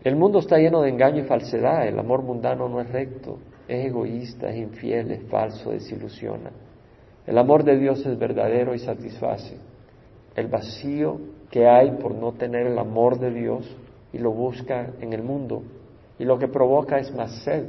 El 0.04 0.16
mundo 0.16 0.40
está 0.40 0.58
lleno 0.58 0.82
de 0.82 0.90
engaño 0.90 1.24
y 1.24 1.28
falsedad. 1.28 1.88
El 1.88 2.00
amor 2.00 2.24
mundano 2.24 2.68
no 2.68 2.82
es 2.82 2.90
recto, 2.90 3.40
es 3.68 3.86
egoísta, 3.86 4.50
es 4.50 4.58
infiel, 4.58 5.12
es 5.12 5.24
falso, 5.30 5.72
desilusiona. 5.72 6.52
El 7.26 7.38
amor 7.38 7.64
de 7.64 7.78
Dios 7.78 8.06
es 8.06 8.18
verdadero 8.18 8.74
y 8.74 8.80
satisface. 8.80 9.58
El 10.38 10.48
vacío 10.48 11.20
que 11.52 11.68
hay 11.68 11.92
por 11.98 12.14
no 12.16 12.32
tener 12.34 12.68
el 12.68 12.78
amor 12.78 13.20
de 13.20 13.32
Dios 13.32 13.76
y 14.14 14.20
lo 14.20 14.32
busca 14.32 14.94
en 15.02 15.12
el 15.12 15.24
mundo 15.24 15.64
y 16.20 16.26
lo 16.26 16.38
que 16.38 16.48
provoca 16.48 17.00
es 17.00 17.14
más 17.14 17.44
sed. 17.44 17.66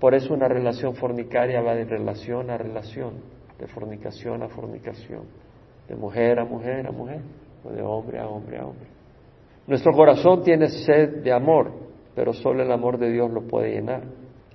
Por 0.00 0.14
eso 0.14 0.34
una 0.34 0.48
relación 0.48 0.94
fornicaria 0.96 1.60
va 1.62 1.74
de 1.74 1.84
relación 1.84 2.50
a 2.50 2.58
relación, 2.58 3.14
de 3.58 3.66
fornicación 3.68 4.42
a 4.42 4.48
fornicación, 4.48 5.22
de 5.88 5.94
mujer 5.94 6.40
a 6.40 6.44
mujer 6.44 6.86
a 6.86 6.90
mujer, 6.90 7.20
o 7.64 7.70
de 7.70 7.82
hombre 7.82 8.18
a 8.18 8.26
hombre 8.26 8.58
a 8.58 8.66
hombre. 8.66 8.88
Nuestro 9.66 9.92
corazón 9.92 10.42
tiene 10.42 10.68
sed 10.68 11.22
de 11.22 11.32
amor, 11.32 11.70
pero 12.14 12.32
solo 12.32 12.62
el 12.62 12.72
amor 12.72 12.98
de 12.98 13.12
Dios 13.12 13.30
lo 13.30 13.42
puede 13.42 13.72
llenar. 13.72 14.02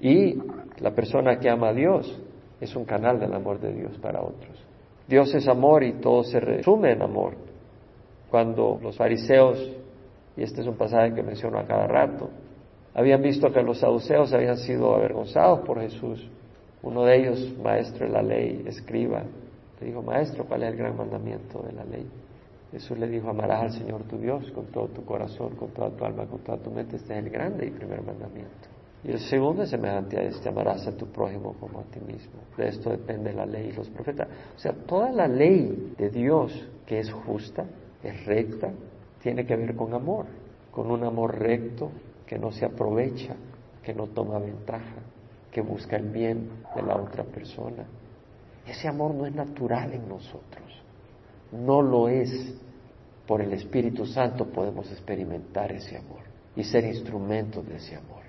Y 0.01 0.35
la 0.79 0.91
persona 0.91 1.39
que 1.39 1.50
ama 1.50 1.69
a 1.69 1.74
Dios 1.74 2.21
es 2.59 2.75
un 2.75 2.83
canal 2.83 3.19
del 3.19 3.33
amor 3.33 3.59
de 3.59 3.74
Dios 3.74 3.97
para 4.00 4.21
otros. 4.21 4.65
Dios 5.07 5.33
es 5.35 5.47
amor 5.47 5.83
y 5.83 5.93
todo 5.93 6.24
se 6.24 6.39
resume 6.39 6.91
en 6.93 7.01
amor. 7.01 7.44
Cuando 8.35 8.77
los 8.83 8.97
fariseos, 8.97 9.57
y 10.35 10.43
este 10.43 10.59
es 10.59 10.67
un 10.67 10.75
pasaje 10.75 11.13
que 11.13 11.23
menciono 11.23 11.57
a 11.57 11.65
cada 11.65 11.87
rato, 11.87 12.29
habían 12.93 13.21
visto 13.21 13.49
que 13.49 13.63
los 13.63 13.79
saduceos 13.79 14.33
habían 14.33 14.57
sido 14.57 14.93
avergonzados 14.93 15.61
por 15.61 15.79
Jesús, 15.79 16.29
uno 16.83 17.05
de 17.05 17.15
ellos, 17.15 17.55
maestro 17.63 18.05
de 18.05 18.11
la 18.11 18.21
ley, 18.21 18.61
escriba, 18.67 19.23
le 19.79 19.87
dijo, 19.87 20.01
maestro, 20.01 20.43
¿cuál 20.43 20.63
es 20.63 20.71
el 20.73 20.75
gran 20.75 20.97
mandamiento 20.97 21.61
de 21.61 21.71
la 21.71 21.85
ley? 21.85 22.05
Jesús 22.73 22.99
le 22.99 23.07
dijo, 23.07 23.29
amarás 23.29 23.61
al 23.61 23.71
Señor 23.71 24.03
tu 24.03 24.17
Dios 24.17 24.51
con 24.51 24.65
todo 24.65 24.89
tu 24.89 25.05
corazón, 25.05 25.55
con 25.55 25.69
toda 25.69 25.91
tu 25.91 26.03
alma, 26.03 26.25
con 26.25 26.39
toda 26.39 26.57
tu 26.57 26.71
mente. 26.71 26.97
Este 26.97 27.17
es 27.17 27.23
el 27.23 27.29
grande 27.29 27.67
y 27.67 27.69
primer 27.71 28.01
mandamiento. 28.01 28.67
Y 29.05 29.11
el 29.11 29.19
segundo 29.19 29.63
es 29.63 29.69
semejante 29.69 30.19
a 30.19 30.23
este, 30.23 30.49
amarás 30.49 30.85
a 30.87 30.91
tu 30.91 31.05
prójimo 31.05 31.55
como 31.57 31.79
a 31.79 31.83
ti 31.83 32.01
mismo. 32.01 32.41
De 32.57 32.67
esto 32.67 32.89
depende 32.89 33.31
la 33.31 33.45
ley 33.45 33.69
y 33.69 33.71
los 33.71 33.89
profetas. 33.91 34.27
O 34.57 34.59
sea, 34.59 34.73
toda 34.73 35.09
la 35.13 35.25
ley 35.25 35.93
de 35.97 36.09
Dios 36.09 36.67
que 36.85 36.99
es 36.99 37.09
justa, 37.09 37.65
es 38.09 38.25
recta, 38.25 38.71
tiene 39.21 39.45
que 39.45 39.55
ver 39.55 39.75
con 39.75 39.93
amor, 39.93 40.25
con 40.71 40.91
un 40.91 41.03
amor 41.03 41.38
recto 41.39 41.91
que 42.25 42.38
no 42.38 42.51
se 42.51 42.65
aprovecha, 42.65 43.35
que 43.83 43.93
no 43.93 44.07
toma 44.07 44.39
ventaja, 44.39 45.01
que 45.51 45.62
busca 45.62 45.95
el 45.95 46.09
bien 46.09 46.50
de 46.75 46.81
la 46.81 46.95
otra 46.95 47.24
persona. 47.24 47.85
Ese 48.67 48.88
amor 48.88 49.13
no 49.13 49.25
es 49.25 49.33
natural 49.33 49.93
en 49.93 50.07
nosotros, 50.07 50.83
no 51.51 51.81
lo 51.81 52.09
es. 52.09 52.62
Por 53.27 53.41
el 53.41 53.53
Espíritu 53.53 54.05
Santo 54.05 54.45
podemos 54.45 54.91
experimentar 54.91 55.71
ese 55.71 55.97
amor 55.97 56.21
y 56.55 56.63
ser 56.63 56.85
instrumentos 56.85 57.65
de 57.67 57.77
ese 57.77 57.95
amor. 57.95 58.21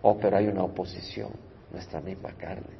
Oh, 0.00 0.16
pero 0.16 0.38
hay 0.38 0.46
una 0.46 0.64
oposición, 0.64 1.32
nuestra 1.70 2.00
misma 2.00 2.32
carne. 2.32 2.78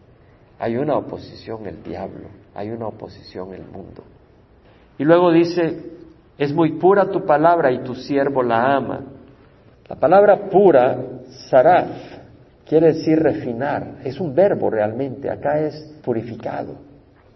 Hay 0.59 0.77
una 0.77 0.97
oposición 0.97 1.67
el 1.67 1.83
diablo, 1.83 2.29
hay 2.55 2.71
una 2.71 2.87
oposición 2.87 3.53
el 3.53 3.67
mundo. 3.67 4.03
Y 4.99 5.05
luego 5.05 5.31
dice, 5.31 5.98
es 6.39 6.53
muy 6.55 6.79
pura 6.79 7.11
tu 7.11 7.27
palabra 7.27 7.73
y 7.73 7.81
tu 7.81 7.97
siervo 7.97 8.45
la 8.45 8.77
ama. 8.77 9.01
La 9.89 9.97
palabra 9.97 10.49
pura, 10.49 10.97
saraf, 11.51 11.89
quiere 12.65 12.95
decir 12.95 13.19
refinar, 13.19 13.97
es 14.05 14.21
un 14.21 14.35
verbo 14.35 14.71
realmente, 14.71 15.29
acá 15.29 15.59
es 15.59 15.75
purificado. 16.05 16.77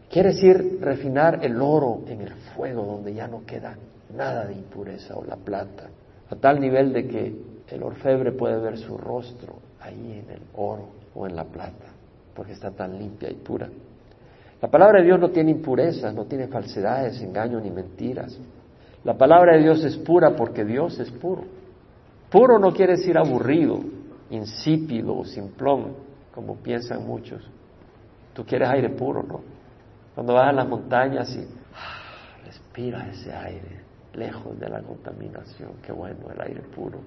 Quiere 0.09 0.29
decir 0.29 0.79
refinar 0.81 1.41
el 1.43 1.61
oro 1.61 2.03
en 2.07 2.21
el 2.21 2.31
fuego 2.55 2.85
donde 2.85 3.13
ya 3.13 3.27
no 3.27 3.45
queda 3.45 3.75
nada 4.15 4.47
de 4.47 4.55
impureza 4.55 5.17
o 5.17 5.25
la 5.25 5.37
plata, 5.37 5.89
a 6.31 6.37
tal 6.37 6.61
nivel 6.61 6.93
de 6.93 7.09
que 7.09 7.35
el 7.71 7.83
orfebre 7.83 8.31
puede 8.33 8.61
ver 8.61 8.79
su 8.79 8.97
rostro 8.97 9.55
ahí 9.81 10.23
en 10.25 10.31
el 10.31 10.43
oro 10.55 10.91
o 11.15 11.27
en 11.27 11.35
la 11.35 11.45
plata, 11.45 11.87
porque 12.35 12.53
está 12.53 12.71
tan 12.71 12.99
limpia 12.99 13.31
y 13.31 13.35
pura. 13.35 13.69
La 14.61 14.71
palabra 14.71 15.01
de 15.01 15.07
Dios 15.07 15.19
no 15.19 15.31
tiene 15.31 15.51
impurezas, 15.51 16.15
no 16.15 16.27
tiene 16.27 16.47
falsedades, 16.47 17.21
engaños 17.21 17.63
ni 17.65 17.71
mentiras. 17.71 18.39
La 19.05 19.17
palabra 19.17 19.57
de 19.57 19.63
Dios 19.63 19.85
es 19.85 19.97
pura 19.97 20.37
porque 20.37 20.65
Dios 20.65 20.99
es 20.99 21.11
puro. 21.11 21.45
Puro 22.31 22.59
no 22.59 22.73
quiere 22.73 22.97
decir 22.97 23.19
aburrido, 23.19 23.81
insípido 24.31 25.17
o 25.17 25.25
simplón, 25.25 25.95
como 26.35 26.57
piensan 26.57 27.07
muchos. 27.07 27.43
Tú 28.33 28.45
quieres 28.45 28.69
aire 28.69 28.89
puro, 28.91 29.23
¿no? 29.23 29.41
Cuando 30.15 30.35
vas 30.35 30.49
a 30.49 30.53
las 30.53 30.69
montañas 30.69 31.35
y 31.35 31.41
ah, 31.75 32.45
respira 32.47 33.09
ese 33.11 33.33
aire, 33.33 33.83
lejos 34.15 34.59
de 34.59 34.69
la 34.69 34.81
contaminación, 34.83 35.73
qué 35.83 35.93
bueno 35.93 36.31
el 36.33 36.41
aire 36.41 36.63
puro 36.75 36.99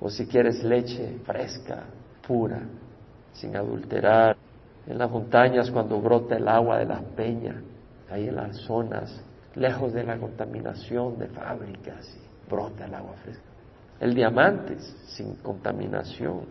o 0.00 0.10
si 0.10 0.26
quieres 0.26 0.62
leche 0.62 1.18
fresca, 1.24 1.84
pura, 2.26 2.60
sin 3.32 3.56
adulterar. 3.56 4.36
En 4.86 4.98
las 4.98 5.10
montañas 5.10 5.70
cuando 5.70 6.00
brota 6.00 6.36
el 6.36 6.46
agua 6.46 6.78
de 6.78 6.86
las 6.86 7.02
peñas, 7.16 7.56
ahí 8.10 8.28
en 8.28 8.36
las 8.36 8.56
zonas, 8.58 9.20
lejos 9.56 9.92
de 9.92 10.04
la 10.04 10.18
contaminación 10.18 11.18
de 11.18 11.28
fábricas, 11.28 12.16
y 12.16 12.50
brota 12.50 12.86
el 12.86 12.94
agua 12.94 13.14
fresca. 13.22 13.42
El 13.98 14.14
diamante 14.14 14.76
sin 15.06 15.36
contaminación, 15.36 16.42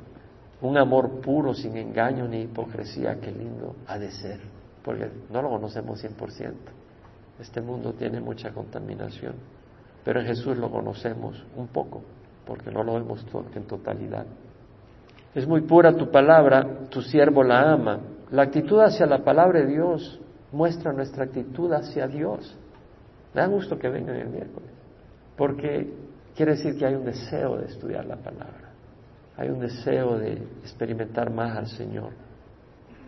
un 0.62 0.78
amor 0.78 1.22
puro, 1.22 1.54
sin 1.54 1.78
engaño 1.78 2.28
ni 2.28 2.42
hipocresía, 2.42 3.20
qué 3.20 3.32
lindo 3.32 3.76
ha 3.88 3.98
de 3.98 4.12
ser, 4.12 4.40
porque 4.84 5.10
no 5.30 5.42
lo 5.42 5.50
conocemos 5.50 6.04
100%. 6.04 6.54
Este 7.40 7.62
mundo 7.62 7.94
tiene 7.94 8.20
mucha 8.20 8.52
contaminación, 8.52 9.36
pero 10.04 10.22
en 10.22 10.28
Jesús 10.28 10.58
lo 10.58 10.72
conocemos 10.72 11.46
un 11.56 11.68
poco 11.68 12.02
porque 12.46 12.72
no 12.72 12.84
lo 12.84 12.94
vemos 12.94 13.26
en 13.56 13.64
totalidad. 13.64 14.26
Es 15.34 15.48
muy 15.48 15.62
pura 15.62 15.96
tu 15.96 16.10
palabra, 16.12 16.88
tu 16.90 17.02
siervo 17.02 17.44
la 17.44 17.74
ama. 17.74 18.00
La 18.32 18.44
actitud 18.44 18.80
hacia 18.80 19.06
la 19.06 19.24
palabra 19.24 19.60
de 19.60 19.68
Dios 19.68 20.20
muestra 20.52 20.94
nuestra 20.94 21.26
actitud 21.26 21.72
hacia 21.74 22.08
Dios. 22.08 22.58
Me 23.36 23.42
da 23.42 23.48
gusto 23.48 23.78
que 23.78 23.90
vengan 23.90 24.16
el 24.16 24.30
miércoles, 24.30 24.70
porque 25.36 25.92
quiere 26.38 26.54
decir 26.54 26.78
que 26.78 26.86
hay 26.86 26.96
un 26.96 27.04
deseo 27.04 27.58
de 27.58 27.66
estudiar 27.66 28.06
la 28.06 28.16
palabra, 28.16 28.72
hay 29.36 29.50
un 29.50 29.60
deseo 29.60 30.18
de 30.18 30.36
experimentar 30.62 31.30
más 31.30 31.58
al 31.58 31.68
Señor. 31.68 32.14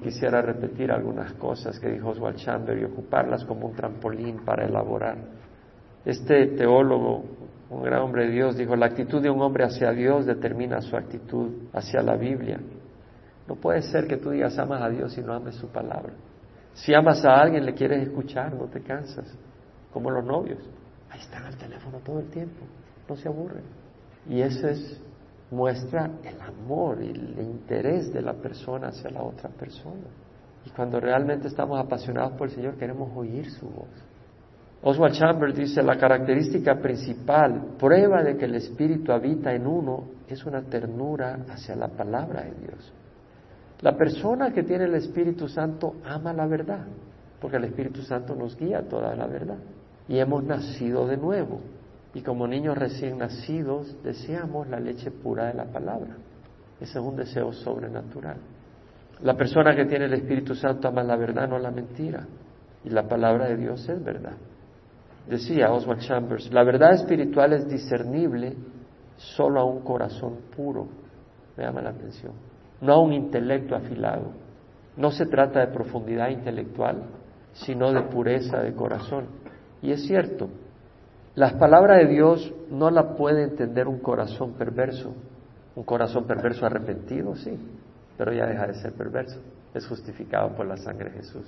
Quisiera 0.03 0.41
repetir 0.41 0.91
algunas 0.91 1.31
cosas 1.36 1.79
que 1.79 1.89
dijo 1.89 2.10
Oswald 2.10 2.36
Chamber 2.36 2.77
y 2.77 2.84
ocuparlas 2.84 3.46
como 3.46 3.67
un 3.67 3.74
trampolín 3.74 4.43
para 4.43 4.65
elaborar. 4.65 5.17
Este 6.03 6.48
teólogo 6.48 7.24
un 7.69 7.84
gran 7.84 8.01
hombre 8.01 8.25
de 8.25 8.31
Dios, 8.31 8.57
dijo, 8.57 8.75
la 8.75 8.86
actitud 8.88 9.22
de 9.22 9.29
un 9.29 9.41
hombre 9.41 9.63
hacia 9.63 9.91
Dios 9.91 10.25
determina 10.25 10.81
su 10.81 10.96
actitud 10.96 11.69
hacia 11.74 12.01
la 12.01 12.15
Biblia. 12.15 12.60
No 13.48 13.55
puede 13.55 13.81
ser 13.81 14.07
que 14.07 14.17
tú 14.17 14.31
digas 14.31 14.57
amas 14.60 14.81
a 14.81 14.89
Dios 14.89 15.17
y 15.17 15.22
no 15.22 15.34
ames 15.34 15.55
su 15.55 15.69
palabra. 15.69 16.13
Si 16.74 16.93
amas 16.93 17.25
a 17.25 17.34
alguien, 17.34 17.65
le 17.65 17.74
quieres 17.74 18.03
escuchar, 18.07 18.53
no 18.53 18.65
te 18.65 18.81
cansas, 18.81 19.25
como 19.91 20.12
los 20.12 20.25
novios. 20.25 20.60
Ahí 21.10 21.20
están 21.20 21.46
al 21.46 21.58
teléfono 21.58 22.00
todo 22.00 22.20
el 22.20 22.29
tiempo, 22.29 22.65
no 23.08 23.15
se 23.15 23.27
aburren. 23.27 23.63
Y 24.29 24.41
eso 24.41 24.67
es, 24.67 25.01
muestra 25.51 26.12
el 26.24 26.41
amor 26.41 27.01
y 27.01 27.10
el 27.10 27.39
interés 27.39 28.12
de 28.12 28.22
la 28.22 28.34
persona 28.34 28.89
hacia 28.89 29.10
la 29.10 29.24
otra 29.24 29.50
persona. 29.50 30.08
Y 30.65 30.70
cuando 30.72 31.00
realmente 31.00 31.48
estamos 31.48 31.79
apasionados 31.79 32.34
por 32.34 32.50
el 32.50 32.56
Señor, 32.56 32.75
queremos 32.75 33.10
oír 33.15 33.50
su 33.51 33.65
voz. 33.67 33.88
Oswald 34.84 35.15
Chambers 35.15 35.56
dice, 35.56 35.82
la 35.82 35.98
característica 35.98 36.75
principal, 36.75 37.75
prueba 37.79 38.22
de 38.22 38.38
que 38.38 38.46
el 38.46 38.56
Espíritu 38.56 39.12
habita 39.12 39.53
en 39.53 39.65
uno, 39.65 40.03
es 40.27 40.46
una 40.46 40.62
ternura 40.62 41.46
hacia 41.50 41.75
la 41.75 41.88
palabra 41.88 42.44
de 42.44 42.51
Dios. 42.51 42.94
La 43.82 43.96
persona 43.96 44.51
que 44.51 44.63
tiene 44.63 44.86
el 44.86 44.96
Espíritu 44.96 45.48
Santo 45.48 45.96
ama 46.06 46.34
la 46.34 46.46
verdad, 46.48 46.86
porque 47.39 47.58
el 47.58 47.65
Espíritu 47.65 48.01
Santo 48.01 48.36
nos 48.36 48.58
guía 48.58 48.88
toda 48.88 49.15
la 49.15 49.27
verdad. 49.27 49.58
Y 50.07 50.19
hemos 50.19 50.43
nacido 50.43 51.07
de 51.07 51.17
nuevo. 51.17 51.61
Y 52.13 52.21
como 52.21 52.47
niños 52.47 52.77
recién 52.77 53.17
nacidos, 53.17 54.01
deseamos 54.03 54.67
la 54.67 54.79
leche 54.79 55.11
pura 55.11 55.47
de 55.47 55.53
la 55.53 55.65
palabra. 55.65 56.15
Ese 56.79 56.99
es 56.99 57.05
un 57.05 57.15
deseo 57.15 57.51
sobrenatural. 57.51 58.37
La 59.21 59.35
persona 59.35 59.75
que 59.75 59.85
tiene 59.85 60.05
el 60.05 60.13
Espíritu 60.13 60.53
Santo 60.55 60.87
ama 60.87 61.03
la 61.03 61.15
verdad, 61.15 61.47
no 61.47 61.57
la 61.57 61.71
mentira. 61.71 62.25
Y 62.83 62.89
la 62.89 63.07
palabra 63.07 63.47
de 63.47 63.57
Dios 63.57 63.87
es 63.89 64.03
verdad. 64.03 64.33
Decía 65.27 65.71
Oswald 65.71 66.01
Chambers, 66.01 66.53
la 66.53 66.63
verdad 66.63 66.93
espiritual 66.93 67.53
es 67.53 67.67
discernible 67.67 68.55
solo 69.17 69.59
a 69.59 69.65
un 69.65 69.81
corazón 69.81 70.37
puro. 70.55 70.87
Me 71.57 71.63
llama 71.63 71.81
la 71.81 71.89
atención. 71.89 72.33
No 72.81 72.93
a 72.93 73.01
un 73.01 73.11
intelecto 73.11 73.75
afilado. 73.75 74.31
No 74.95 75.11
se 75.11 75.25
trata 75.25 75.59
de 75.59 75.67
profundidad 75.67 76.29
intelectual, 76.29 77.03
sino 77.53 77.91
de 77.91 78.03
pureza 78.03 78.59
de 78.61 78.73
corazón. 78.73 79.25
Y 79.88 79.94
es 79.94 80.06
cierto, 80.06 80.50
las 81.34 81.53
palabras 81.53 82.00
de 82.00 82.08
Dios 82.08 82.53
no 82.70 82.91
la 82.91 83.15
puede 83.15 83.44
entender 83.44 83.88
un 83.88 84.00
corazón 84.00 84.51
perverso. 84.56 85.13
Un 85.77 85.86
corazón 85.86 86.25
perverso 86.25 86.65
arrepentido, 86.65 87.38
sí, 87.38 87.58
pero 88.17 88.34
ya 88.34 88.48
deja 88.48 88.67
de 88.67 88.74
ser 88.74 88.91
perverso. 88.91 89.39
Es 89.74 89.88
justificado 89.88 90.50
por 90.58 90.65
la 90.65 90.75
sangre 90.75 91.10
de 91.10 91.20
Jesús. 91.20 91.46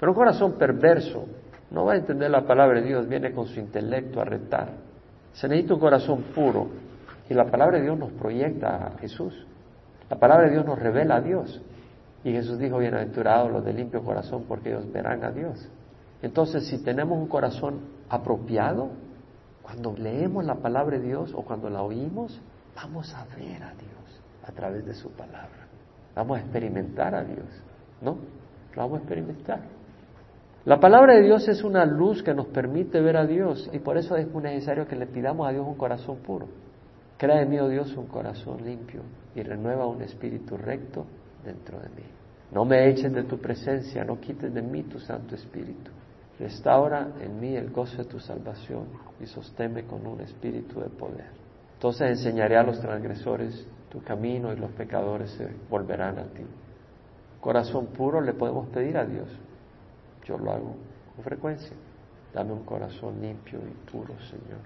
Pero 0.00 0.12
un 0.12 0.16
corazón 0.16 0.54
perverso 0.54 1.26
no 1.70 1.84
va 1.84 1.92
a 1.92 1.96
entender 1.96 2.30
la 2.30 2.46
palabra 2.46 2.80
de 2.80 2.86
Dios, 2.86 3.06
viene 3.06 3.30
con 3.32 3.44
su 3.44 3.60
intelecto 3.60 4.22
a 4.22 4.24
retar. 4.24 4.70
Se 5.34 5.46
necesita 5.46 5.74
un 5.74 5.80
corazón 5.80 6.22
puro 6.34 6.68
y 7.28 7.34
la 7.34 7.50
palabra 7.50 7.76
de 7.76 7.82
Dios 7.82 7.98
nos 7.98 8.12
proyecta 8.12 8.86
a 8.86 8.90
Jesús. 8.98 9.46
La 10.08 10.16
palabra 10.16 10.46
de 10.46 10.52
Dios 10.52 10.64
nos 10.64 10.78
revela 10.78 11.16
a 11.16 11.20
Dios. 11.20 11.60
Y 12.24 12.32
Jesús 12.32 12.58
dijo, 12.58 12.78
bienaventurados 12.78 13.52
los 13.52 13.62
de 13.62 13.74
limpio 13.74 14.02
corazón 14.02 14.46
porque 14.48 14.70
ellos 14.70 14.90
verán 14.90 15.22
a 15.22 15.32
Dios. 15.32 15.68
Entonces, 16.22 16.66
si 16.66 16.82
tenemos 16.82 17.18
un 17.18 17.28
corazón 17.28 17.80
apropiado, 18.08 18.90
cuando 19.62 19.94
leemos 19.94 20.44
la 20.44 20.56
palabra 20.56 20.98
de 20.98 21.06
Dios 21.06 21.32
o 21.34 21.42
cuando 21.42 21.68
la 21.68 21.82
oímos, 21.82 22.40
vamos 22.74 23.12
a 23.14 23.24
ver 23.36 23.62
a 23.62 23.72
Dios 23.74 24.22
a 24.46 24.52
través 24.52 24.86
de 24.86 24.94
su 24.94 25.10
palabra. 25.10 25.66
Vamos 26.14 26.38
a 26.38 26.40
experimentar 26.40 27.14
a 27.14 27.24
Dios, 27.24 27.46
¿no? 28.00 28.16
Lo 28.74 28.82
vamos 28.82 28.98
a 28.98 29.00
experimentar. 29.00 29.60
La 30.64 30.80
palabra 30.80 31.14
de 31.14 31.22
Dios 31.22 31.46
es 31.48 31.62
una 31.62 31.84
luz 31.84 32.22
que 32.22 32.34
nos 32.34 32.46
permite 32.46 33.00
ver 33.00 33.16
a 33.16 33.26
Dios 33.26 33.68
y 33.72 33.78
por 33.78 33.98
eso 33.98 34.16
es 34.16 34.32
necesario 34.34 34.86
que 34.86 34.96
le 34.96 35.06
pidamos 35.06 35.46
a 35.48 35.52
Dios 35.52 35.66
un 35.66 35.76
corazón 35.76 36.16
puro. 36.18 36.48
Crea 37.18 37.42
en 37.42 37.50
mí, 37.50 37.58
oh 37.58 37.68
Dios, 37.68 37.96
un 37.96 38.06
corazón 38.06 38.64
limpio 38.64 39.02
y 39.34 39.42
renueva 39.42 39.86
un 39.86 40.02
espíritu 40.02 40.56
recto 40.56 41.06
dentro 41.44 41.78
de 41.78 41.88
mí. 41.90 42.04
No 42.52 42.64
me 42.64 42.88
echen 42.88 43.12
de 43.12 43.24
tu 43.24 43.38
presencia, 43.38 44.04
no 44.04 44.20
quites 44.20 44.52
de 44.52 44.62
mí 44.62 44.82
tu 44.84 44.98
Santo 44.98 45.34
Espíritu. 45.34 45.90
Restaura 46.38 47.08
en 47.20 47.40
mí 47.40 47.56
el 47.56 47.70
gozo 47.70 47.96
de 47.96 48.04
tu 48.04 48.20
salvación 48.20 48.86
y 49.20 49.26
sosténme 49.26 49.84
con 49.84 50.06
un 50.06 50.20
espíritu 50.20 50.80
de 50.80 50.90
poder. 50.90 51.30
Entonces 51.74 52.10
enseñaré 52.10 52.56
a 52.56 52.62
los 52.62 52.80
transgresores 52.80 53.66
tu 53.90 54.02
camino 54.02 54.52
y 54.52 54.56
los 54.56 54.70
pecadores 54.72 55.30
se 55.30 55.48
volverán 55.70 56.18
a 56.18 56.24
ti. 56.24 56.44
Corazón 57.40 57.86
puro 57.86 58.20
le 58.20 58.34
podemos 58.34 58.68
pedir 58.68 58.98
a 58.98 59.04
Dios. 59.04 59.28
Yo 60.24 60.36
lo 60.36 60.52
hago 60.52 60.76
con 61.14 61.24
frecuencia. 61.24 61.76
Dame 62.34 62.52
un 62.52 62.64
corazón 62.64 63.20
limpio 63.20 63.58
y 63.60 63.90
puro, 63.90 64.12
Señor. 64.28 64.60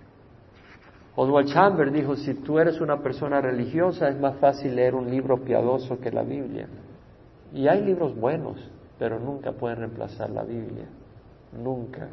Oswald 1.14 1.48
Chamber 1.52 1.92
dijo, 1.92 2.16
si 2.16 2.34
tú 2.34 2.58
eres 2.58 2.80
una 2.80 3.00
persona 3.02 3.40
religiosa 3.40 4.08
es 4.08 4.18
más 4.18 4.36
fácil 4.36 4.74
leer 4.74 4.94
un 4.94 5.10
libro 5.10 5.38
piadoso 5.38 6.00
que 6.00 6.10
la 6.10 6.22
Biblia. 6.22 6.66
Y 7.52 7.68
hay 7.68 7.84
libros 7.84 8.16
buenos, 8.16 8.56
pero 8.98 9.18
nunca 9.18 9.52
pueden 9.52 9.78
reemplazar 9.78 10.30
la 10.30 10.42
Biblia. 10.42 10.86
Nunca. 11.52 12.08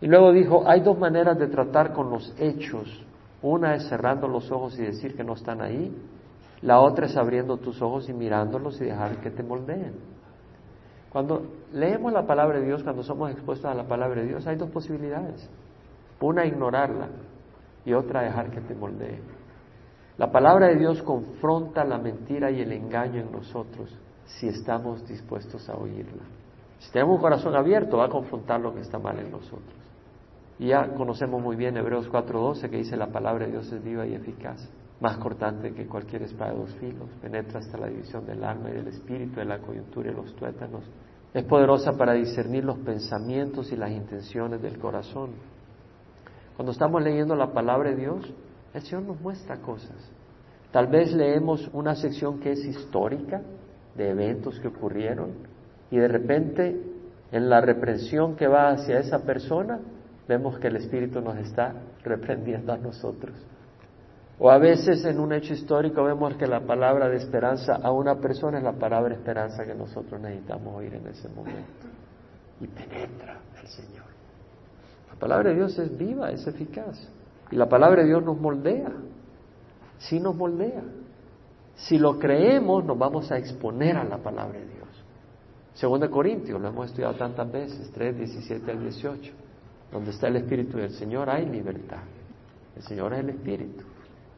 Y 0.00 0.06
luego 0.06 0.32
dijo, 0.32 0.64
hay 0.66 0.80
dos 0.80 0.98
maneras 0.98 1.38
de 1.38 1.46
tratar 1.46 1.92
con 1.92 2.10
los 2.10 2.34
hechos. 2.38 3.04
Una 3.40 3.74
es 3.74 3.88
cerrando 3.88 4.26
los 4.26 4.50
ojos 4.50 4.78
y 4.78 4.82
decir 4.82 5.16
que 5.16 5.24
no 5.24 5.34
están 5.34 5.60
ahí. 5.60 5.94
La 6.62 6.80
otra 6.80 7.06
es 7.06 7.16
abriendo 7.16 7.56
tus 7.56 7.80
ojos 7.82 8.08
y 8.08 8.12
mirándolos 8.12 8.80
y 8.80 8.84
dejar 8.84 9.20
que 9.20 9.30
te 9.30 9.42
moldeen. 9.42 9.94
Cuando 11.10 11.42
leemos 11.72 12.12
la 12.12 12.26
palabra 12.26 12.58
de 12.58 12.66
Dios, 12.66 12.82
cuando 12.82 13.02
somos 13.02 13.30
expuestos 13.30 13.70
a 13.70 13.74
la 13.74 13.86
palabra 13.86 14.22
de 14.22 14.28
Dios, 14.28 14.46
hay 14.46 14.56
dos 14.56 14.70
posibilidades. 14.70 15.48
Una, 16.20 16.46
ignorarla 16.46 17.08
y 17.84 17.92
otra, 17.92 18.22
dejar 18.22 18.50
que 18.50 18.60
te 18.60 18.74
moldee. 18.74 19.20
La 20.18 20.30
palabra 20.30 20.68
de 20.68 20.76
Dios 20.76 21.02
confronta 21.02 21.84
la 21.84 21.98
mentira 21.98 22.50
y 22.50 22.60
el 22.60 22.72
engaño 22.72 23.20
en 23.20 23.32
nosotros 23.32 23.92
si 24.24 24.48
estamos 24.48 25.06
dispuestos 25.06 25.68
a 25.68 25.74
oírla. 25.74 26.22
Si 26.82 26.90
tenemos 26.90 27.14
un 27.14 27.20
corazón 27.20 27.54
abierto, 27.54 27.98
va 27.98 28.06
a 28.06 28.08
confrontar 28.08 28.60
lo 28.60 28.74
que 28.74 28.80
está 28.80 28.98
mal 28.98 29.16
en 29.18 29.30
nosotros. 29.30 29.72
Y 30.58 30.68
ya 30.68 30.88
conocemos 30.94 31.40
muy 31.40 31.54
bien 31.54 31.76
Hebreos 31.76 32.10
4:12 32.10 32.68
que 32.68 32.78
dice 32.78 32.96
la 32.96 33.06
palabra 33.06 33.46
de 33.46 33.52
Dios 33.52 33.72
es 33.72 33.82
viva 33.82 34.04
y 34.04 34.14
eficaz, 34.14 34.68
más 35.00 35.16
cortante 35.18 35.72
que 35.72 35.86
cualquier 35.86 36.22
espada 36.22 36.52
de 36.52 36.58
dos 36.58 36.74
filos, 36.76 37.08
penetra 37.20 37.60
hasta 37.60 37.78
la 37.78 37.86
división 37.86 38.26
del 38.26 38.42
alma 38.42 38.70
y 38.70 38.74
del 38.74 38.88
espíritu, 38.88 39.36
de 39.36 39.44
la 39.44 39.58
coyuntura 39.58 40.10
y 40.10 40.14
los 40.14 40.34
tuétanos, 40.34 40.82
es 41.32 41.44
poderosa 41.44 41.92
para 41.92 42.14
discernir 42.14 42.64
los 42.64 42.78
pensamientos 42.78 43.70
y 43.72 43.76
las 43.76 43.90
intenciones 43.90 44.60
del 44.60 44.78
corazón. 44.78 45.30
Cuando 46.56 46.72
estamos 46.72 47.00
leyendo 47.00 47.36
la 47.36 47.52
palabra 47.52 47.90
de 47.90 47.96
Dios, 47.96 48.34
el 48.74 48.82
Señor 48.82 49.04
nos 49.04 49.20
muestra 49.20 49.56
cosas. 49.58 50.10
Tal 50.72 50.88
vez 50.88 51.12
leemos 51.12 51.70
una 51.72 51.94
sección 51.94 52.40
que 52.40 52.52
es 52.52 52.64
histórica, 52.64 53.40
de 53.94 54.10
eventos 54.10 54.58
que 54.58 54.68
ocurrieron, 54.68 55.52
y 55.92 55.98
de 55.98 56.08
repente 56.08 56.80
en 57.30 57.50
la 57.50 57.60
reprensión 57.60 58.34
que 58.34 58.48
va 58.48 58.70
hacia 58.70 58.98
esa 58.98 59.24
persona, 59.24 59.78
vemos 60.26 60.58
que 60.58 60.68
el 60.68 60.76
Espíritu 60.76 61.20
nos 61.20 61.36
está 61.36 61.74
reprendiendo 62.02 62.72
a 62.72 62.78
nosotros. 62.78 63.36
O 64.38 64.50
a 64.50 64.56
veces 64.56 65.04
en 65.04 65.20
un 65.20 65.34
hecho 65.34 65.52
histórico 65.52 66.02
vemos 66.02 66.34
que 66.36 66.46
la 66.46 66.60
palabra 66.60 67.10
de 67.10 67.16
esperanza 67.16 67.74
a 67.74 67.92
una 67.92 68.18
persona 68.18 68.56
es 68.56 68.64
la 68.64 68.72
palabra 68.72 69.14
esperanza 69.14 69.64
que 69.64 69.74
nosotros 69.74 70.18
necesitamos 70.18 70.74
oír 70.74 70.94
en 70.94 71.06
ese 71.08 71.28
momento. 71.28 71.86
Y 72.58 72.66
penetra 72.68 73.38
el 73.60 73.68
Señor. 73.68 74.06
La 75.10 75.18
palabra 75.18 75.50
de 75.50 75.56
Dios 75.56 75.78
es 75.78 75.94
viva, 75.96 76.30
es 76.30 76.46
eficaz. 76.46 77.06
Y 77.50 77.56
la 77.56 77.68
palabra 77.68 78.00
de 78.00 78.08
Dios 78.08 78.24
nos 78.24 78.40
moldea. 78.40 78.92
Sí 79.98 80.18
nos 80.18 80.34
moldea. 80.34 80.84
Si 81.74 81.98
lo 81.98 82.18
creemos, 82.18 82.82
nos 82.82 82.98
vamos 82.98 83.30
a 83.30 83.36
exponer 83.36 83.98
a 83.98 84.04
la 84.04 84.16
palabra 84.16 84.58
de 84.58 84.66
Dios. 84.66 84.81
Segundo 85.74 86.10
Corintios, 86.10 86.60
lo 86.60 86.68
hemos 86.68 86.86
estudiado 86.86 87.14
tantas 87.14 87.50
veces, 87.50 87.90
3, 87.92 88.16
17 88.16 88.70
al 88.70 88.80
18. 88.80 89.32
Donde 89.90 90.10
está 90.10 90.28
el 90.28 90.36
Espíritu 90.36 90.78
del 90.78 90.90
Señor 90.90 91.28
hay 91.28 91.46
libertad. 91.46 92.02
El 92.76 92.82
Señor 92.82 93.12
es 93.14 93.20
el 93.20 93.30
Espíritu. 93.30 93.84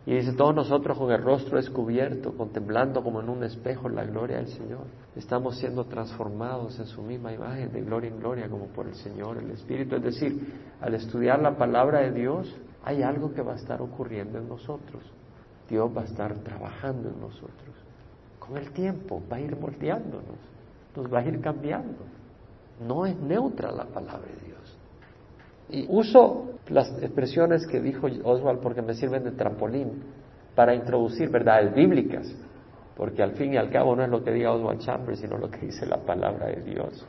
Y 0.06 0.14
dice, 0.16 0.34
todos 0.34 0.54
nosotros 0.54 0.98
con 0.98 1.10
el 1.10 1.22
rostro 1.22 1.56
descubierto, 1.56 2.36
contemplando 2.36 3.02
como 3.02 3.20
en 3.22 3.30
un 3.30 3.42
espejo 3.42 3.88
la 3.88 4.04
gloria 4.04 4.36
del 4.36 4.48
Señor, 4.48 4.84
estamos 5.16 5.56
siendo 5.58 5.84
transformados 5.86 6.78
en 6.78 6.86
su 6.86 7.00
misma 7.00 7.32
imagen, 7.32 7.72
de 7.72 7.80
gloria 7.80 8.10
en 8.10 8.18
gloria, 8.18 8.48
como 8.48 8.66
por 8.66 8.86
el 8.86 8.94
Señor, 8.96 9.38
el 9.38 9.50
Espíritu. 9.50 9.96
Es 9.96 10.02
decir, 10.02 10.52
al 10.82 10.94
estudiar 10.94 11.40
la 11.40 11.56
palabra 11.56 12.00
de 12.00 12.12
Dios, 12.12 12.54
hay 12.84 13.02
algo 13.02 13.32
que 13.32 13.40
va 13.40 13.52
a 13.52 13.56
estar 13.56 13.80
ocurriendo 13.80 14.38
en 14.38 14.46
nosotros. 14.46 15.02
Dios 15.70 15.90
va 15.96 16.02
a 16.02 16.04
estar 16.04 16.34
trabajando 16.40 17.08
en 17.08 17.20
nosotros. 17.20 17.74
Con 18.38 18.58
el 18.58 18.72
tiempo 18.72 19.22
va 19.32 19.36
a 19.36 19.40
ir 19.40 19.56
moldeándonos, 19.56 20.36
nos 20.96 21.12
va 21.12 21.20
a 21.20 21.24
ir 21.24 21.40
cambiando. 21.40 22.04
No 22.86 23.06
es 23.06 23.16
neutra 23.18 23.70
la 23.70 23.84
palabra 23.84 24.26
de 24.26 24.46
Dios. 24.46 24.78
Y 25.70 25.86
uso 25.88 26.54
las 26.68 26.90
expresiones 27.02 27.66
que 27.66 27.80
dijo 27.80 28.08
Oswald 28.24 28.60
porque 28.60 28.82
me 28.82 28.94
sirven 28.94 29.24
de 29.24 29.32
trampolín 29.32 30.02
para 30.54 30.74
introducir 30.74 31.30
verdades 31.30 31.74
bíblicas, 31.74 32.32
porque 32.96 33.22
al 33.22 33.32
fin 33.32 33.54
y 33.54 33.56
al 33.56 33.70
cabo 33.70 33.96
no 33.96 34.04
es 34.04 34.10
lo 34.10 34.22
que 34.22 34.32
diga 34.32 34.52
Oswald 34.52 34.80
Chambers, 34.80 35.20
sino 35.20 35.38
lo 35.38 35.50
que 35.50 35.58
dice 35.66 35.86
la 35.86 35.98
palabra 35.98 36.46
de 36.46 36.62
Dios. 36.62 37.06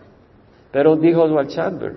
Pero 0.71 0.95
dijo 0.95 1.23
Oswald 1.23 1.49
Chambers, 1.49 1.95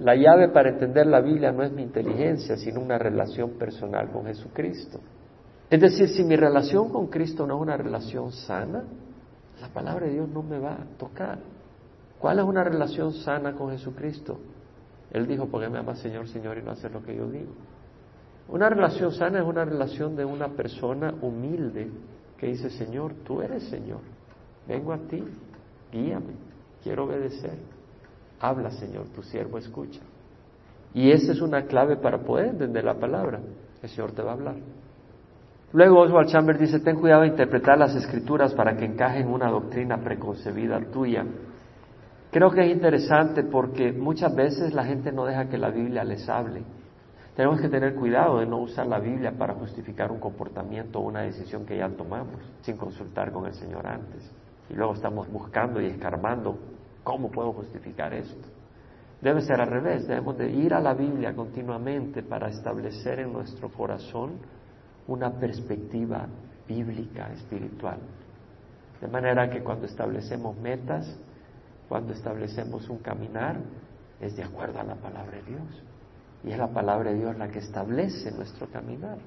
la 0.00 0.14
llave 0.14 0.48
para 0.48 0.70
entender 0.70 1.06
la 1.06 1.20
Biblia 1.20 1.50
no 1.50 1.62
es 1.62 1.72
mi 1.72 1.82
inteligencia, 1.82 2.56
sino 2.56 2.80
una 2.80 2.98
relación 2.98 3.50
personal 3.58 4.10
con 4.10 4.26
Jesucristo. 4.26 5.00
Es 5.68 5.80
decir, 5.80 6.08
si 6.08 6.24
mi 6.24 6.36
relación 6.36 6.88
con 6.90 7.08
Cristo 7.08 7.46
no 7.46 7.56
es 7.56 7.62
una 7.62 7.76
relación 7.76 8.32
sana, 8.32 8.84
la 9.60 9.68
palabra 9.68 10.06
de 10.06 10.12
Dios 10.12 10.28
no 10.28 10.42
me 10.42 10.58
va 10.58 10.72
a 10.72 10.84
tocar. 10.98 11.38
¿Cuál 12.18 12.38
es 12.38 12.44
una 12.44 12.64
relación 12.64 13.12
sana 13.12 13.54
con 13.54 13.70
Jesucristo? 13.70 14.38
Él 15.10 15.26
dijo, 15.26 15.46
¿por 15.46 15.62
qué 15.62 15.68
me 15.68 15.78
ama 15.78 15.94
Señor, 15.94 16.28
Señor 16.28 16.58
y 16.58 16.62
no 16.62 16.72
hace 16.72 16.90
lo 16.90 17.02
que 17.02 17.16
yo 17.16 17.28
digo? 17.30 17.52
Una 18.48 18.68
relación 18.68 19.12
sana 19.12 19.40
es 19.40 19.44
una 19.44 19.64
relación 19.64 20.16
de 20.16 20.24
una 20.24 20.48
persona 20.48 21.14
humilde 21.20 21.90
que 22.36 22.46
dice, 22.46 22.70
Señor, 22.70 23.14
tú 23.24 23.42
eres 23.42 23.64
Señor, 23.64 24.00
vengo 24.66 24.92
a 24.92 24.98
ti, 24.98 25.22
guíame, 25.92 26.34
quiero 26.82 27.04
obedecer. 27.04 27.58
Habla, 28.40 28.70
Señor, 28.70 29.06
tu 29.08 29.22
siervo 29.22 29.58
escucha. 29.58 30.00
Y 30.94 31.10
esa 31.10 31.32
es 31.32 31.40
una 31.40 31.66
clave 31.66 31.96
para 31.96 32.20
poder 32.20 32.46
entender 32.46 32.84
la 32.84 32.94
palabra. 32.94 33.40
El 33.82 33.88
Señor 33.88 34.12
te 34.12 34.22
va 34.22 34.30
a 34.30 34.34
hablar. 34.34 34.56
Luego 35.72 36.00
Oswald 36.00 36.28
Chambers 36.28 36.60
dice, 36.60 36.80
ten 36.80 36.96
cuidado 36.96 37.22
de 37.22 37.28
interpretar 37.28 37.78
las 37.78 37.94
escrituras 37.94 38.54
para 38.54 38.76
que 38.76 38.84
encajen 38.86 39.28
una 39.28 39.50
doctrina 39.50 39.98
preconcebida 39.98 40.80
tuya 40.90 41.24
Creo 42.30 42.50
que 42.50 42.60
es 42.60 42.70
interesante 42.70 43.42
porque 43.42 43.90
muchas 43.90 44.34
veces 44.34 44.74
la 44.74 44.84
gente 44.84 45.10
no 45.12 45.24
deja 45.24 45.48
que 45.48 45.56
la 45.56 45.70
Biblia 45.70 46.04
les 46.04 46.28
hable. 46.28 46.62
Tenemos 47.34 47.60
que 47.60 47.68
tener 47.68 47.94
cuidado 47.94 48.40
de 48.40 48.46
no 48.46 48.58
usar 48.58 48.86
la 48.86 48.98
Biblia 48.98 49.32
para 49.32 49.54
justificar 49.54 50.12
un 50.12 50.20
comportamiento 50.20 50.98
o 50.98 51.06
una 51.06 51.22
decisión 51.22 51.64
que 51.64 51.78
ya 51.78 51.88
tomamos 51.88 52.40
sin 52.60 52.76
consultar 52.76 53.32
con 53.32 53.46
el 53.46 53.54
Señor 53.54 53.86
antes. 53.86 54.30
Y 54.68 54.74
luego 54.74 54.92
estamos 54.92 55.30
buscando 55.32 55.80
y 55.80 55.86
escarbando 55.86 56.58
cómo 57.02 57.30
puedo 57.30 57.52
justificar 57.52 58.12
esto. 58.12 58.46
Debe 59.22 59.40
ser 59.40 59.60
al 59.62 59.68
revés, 59.68 60.06
debemos 60.06 60.36
de 60.36 60.50
ir 60.50 60.74
a 60.74 60.80
la 60.80 60.92
Biblia 60.92 61.34
continuamente 61.34 62.22
para 62.22 62.48
establecer 62.48 63.20
en 63.20 63.32
nuestro 63.32 63.70
corazón 63.70 64.32
una 65.08 65.30
perspectiva 65.32 66.26
bíblica, 66.66 67.32
espiritual. 67.32 67.98
De 69.00 69.08
manera 69.08 69.50
que 69.50 69.62
cuando 69.62 69.86
establecemos 69.86 70.56
metas, 70.58 71.18
cuando 71.88 72.12
establecemos 72.12 72.88
un 72.88 72.98
caminar, 72.98 73.56
es 74.20 74.36
de 74.36 74.44
acuerdo 74.44 74.80
a 74.80 74.84
la 74.84 74.96
palabra 74.96 75.38
de 75.38 75.42
Dios. 75.42 75.82
Y 76.44 76.50
es 76.52 76.58
la 76.58 76.68
palabra 76.68 77.10
de 77.10 77.18
Dios 77.18 77.36
la 77.36 77.48
que 77.48 77.58
establece 77.58 78.30
nuestro 78.32 78.68
caminar. 78.68 79.18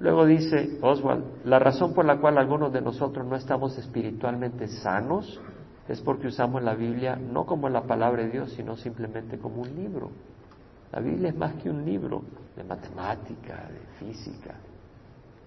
Luego 0.00 0.26
dice 0.26 0.78
Oswald, 0.82 1.24
la 1.44 1.58
razón 1.58 1.94
por 1.94 2.04
la 2.04 2.18
cual 2.18 2.36
algunos 2.36 2.72
de 2.72 2.82
nosotros 2.82 3.26
no 3.26 3.36
estamos 3.36 3.78
espiritualmente 3.78 4.68
sanos 4.68 5.40
es 5.88 6.00
porque 6.00 6.26
usamos 6.26 6.62
la 6.62 6.74
Biblia 6.74 7.16
no 7.16 7.46
como 7.46 7.68
la 7.68 7.84
palabra 7.84 8.24
de 8.24 8.30
Dios, 8.30 8.52
sino 8.52 8.76
simplemente 8.76 9.38
como 9.38 9.62
un 9.62 9.74
libro. 9.74 10.10
La 10.92 11.00
Biblia 11.00 11.30
es 11.30 11.36
más 11.36 11.54
que 11.54 11.70
un 11.70 11.84
libro 11.84 12.22
de 12.56 12.64
matemática, 12.64 13.68
de 13.70 14.06
física. 14.06 14.54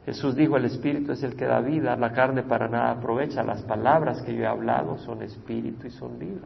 Jesús 0.10 0.36
dijo, 0.36 0.58
el 0.58 0.66
Espíritu 0.66 1.12
es 1.12 1.22
el 1.22 1.36
que 1.36 1.46
da 1.46 1.62
vida, 1.62 1.96
la 1.96 2.12
carne 2.12 2.42
para 2.42 2.68
nada 2.68 2.94
aprovecha. 2.94 3.44
Las 3.44 3.62
palabras 3.62 4.24
que 4.24 4.34
yo 4.34 4.42
he 4.42 4.48
hablado 4.48 4.98
son 4.98 5.22
espíritu 5.22 5.86
y 5.86 5.92
son 5.92 6.18
vida. 6.18 6.42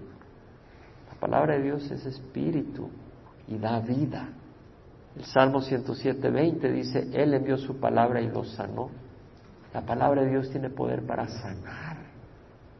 La 1.08 1.18
palabra 1.18 1.56
de 1.56 1.64
Dios 1.64 1.90
es 1.90 2.06
espíritu 2.06 2.90
y 3.48 3.58
da 3.58 3.80
vida. 3.80 4.28
El 5.16 5.24
Salmo 5.24 5.62
107.20 5.62 6.74
dice, 6.74 7.10
Él 7.14 7.34
envió 7.34 7.58
su 7.58 7.80
palabra 7.80 8.20
y 8.20 8.28
lo 8.28 8.44
sanó. 8.44 8.90
La 9.74 9.80
palabra 9.80 10.24
de 10.24 10.32
Dios 10.32 10.50
tiene 10.50 10.70
poder 10.70 11.06
para 11.06 11.26
sanar. 11.30 12.00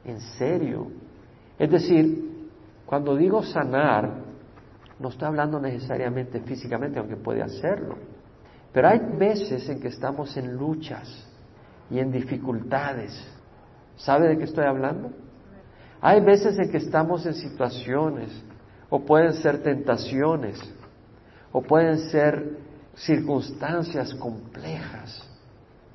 En 0.04 0.20
serio. 0.38 0.88
Es 1.58 1.72
decir, 1.72 2.50
cuando 2.86 3.16
digo 3.16 3.42
sanar, 3.42 4.16
no 5.00 5.08
estoy 5.08 5.30
hablando 5.30 5.62
necesariamente 5.62 6.42
físicamente, 6.42 7.00
aunque 7.00 7.16
puede 7.16 7.42
hacerlo. 7.42 7.96
Pero 8.74 8.90
hay 8.90 9.00
veces 9.18 9.70
en 9.70 9.80
que 9.80 9.90
estamos 9.90 10.36
en 10.36 10.56
luchas 10.56 11.08
y 11.90 12.00
en 12.00 12.12
dificultades. 12.12 13.14
¿Sabe 13.96 14.30
de 14.30 14.38
qué 14.38 14.46
estoy 14.46 14.66
hablando? 14.66 15.12
Hay 16.02 16.20
veces 16.22 16.58
en 16.58 16.70
que 16.72 16.78
estamos 16.78 17.26
en 17.26 17.36
situaciones, 17.36 18.30
o 18.90 19.00
pueden 19.00 19.34
ser 19.34 19.62
tentaciones, 19.64 20.60
o 21.52 21.62
pueden 21.62 22.00
ser 22.10 22.58
circunstancias 22.96 24.14
complejas, 24.16 25.26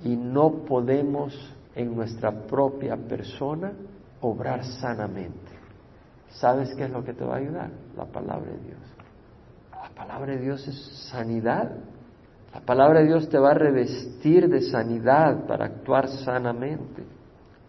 y 0.04 0.16
no 0.16 0.64
podemos 0.64 1.54
en 1.74 1.94
nuestra 1.94 2.30
propia 2.46 2.96
persona 2.96 3.72
obrar 4.20 4.64
sanamente. 4.64 5.58
¿Sabes 6.30 6.74
qué 6.74 6.84
es 6.84 6.90
lo 6.90 7.04
que 7.04 7.12
te 7.12 7.24
va 7.24 7.34
a 7.34 7.38
ayudar? 7.38 7.70
La 7.96 8.04
palabra 8.04 8.50
de 8.50 8.58
Dios. 8.58 8.80
La 9.72 9.90
palabra 9.90 10.32
de 10.32 10.40
Dios 10.40 10.66
es 10.68 11.08
sanidad. 11.10 11.70
La 12.54 12.61
palabra 12.61 13.00
de 13.00 13.06
Dios 13.06 13.28
te 13.28 13.38
va 13.38 13.50
a 13.50 13.54
revestir 13.54 14.48
de 14.48 14.62
sanidad 14.62 15.46
para 15.46 15.66
actuar 15.66 16.08
sanamente. 16.08 17.04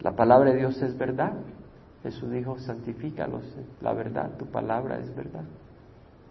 La 0.01 0.13
palabra 0.13 0.51
de 0.51 0.57
Dios 0.57 0.81
es 0.81 0.97
verdad. 0.97 1.33
Jesús 2.03 2.31
dijo, 2.31 2.57
santifícalos, 2.59 3.43
la 3.81 3.93
verdad, 3.93 4.31
tu 4.37 4.45
palabra 4.45 4.99
es 4.99 5.13
verdad. 5.13 5.43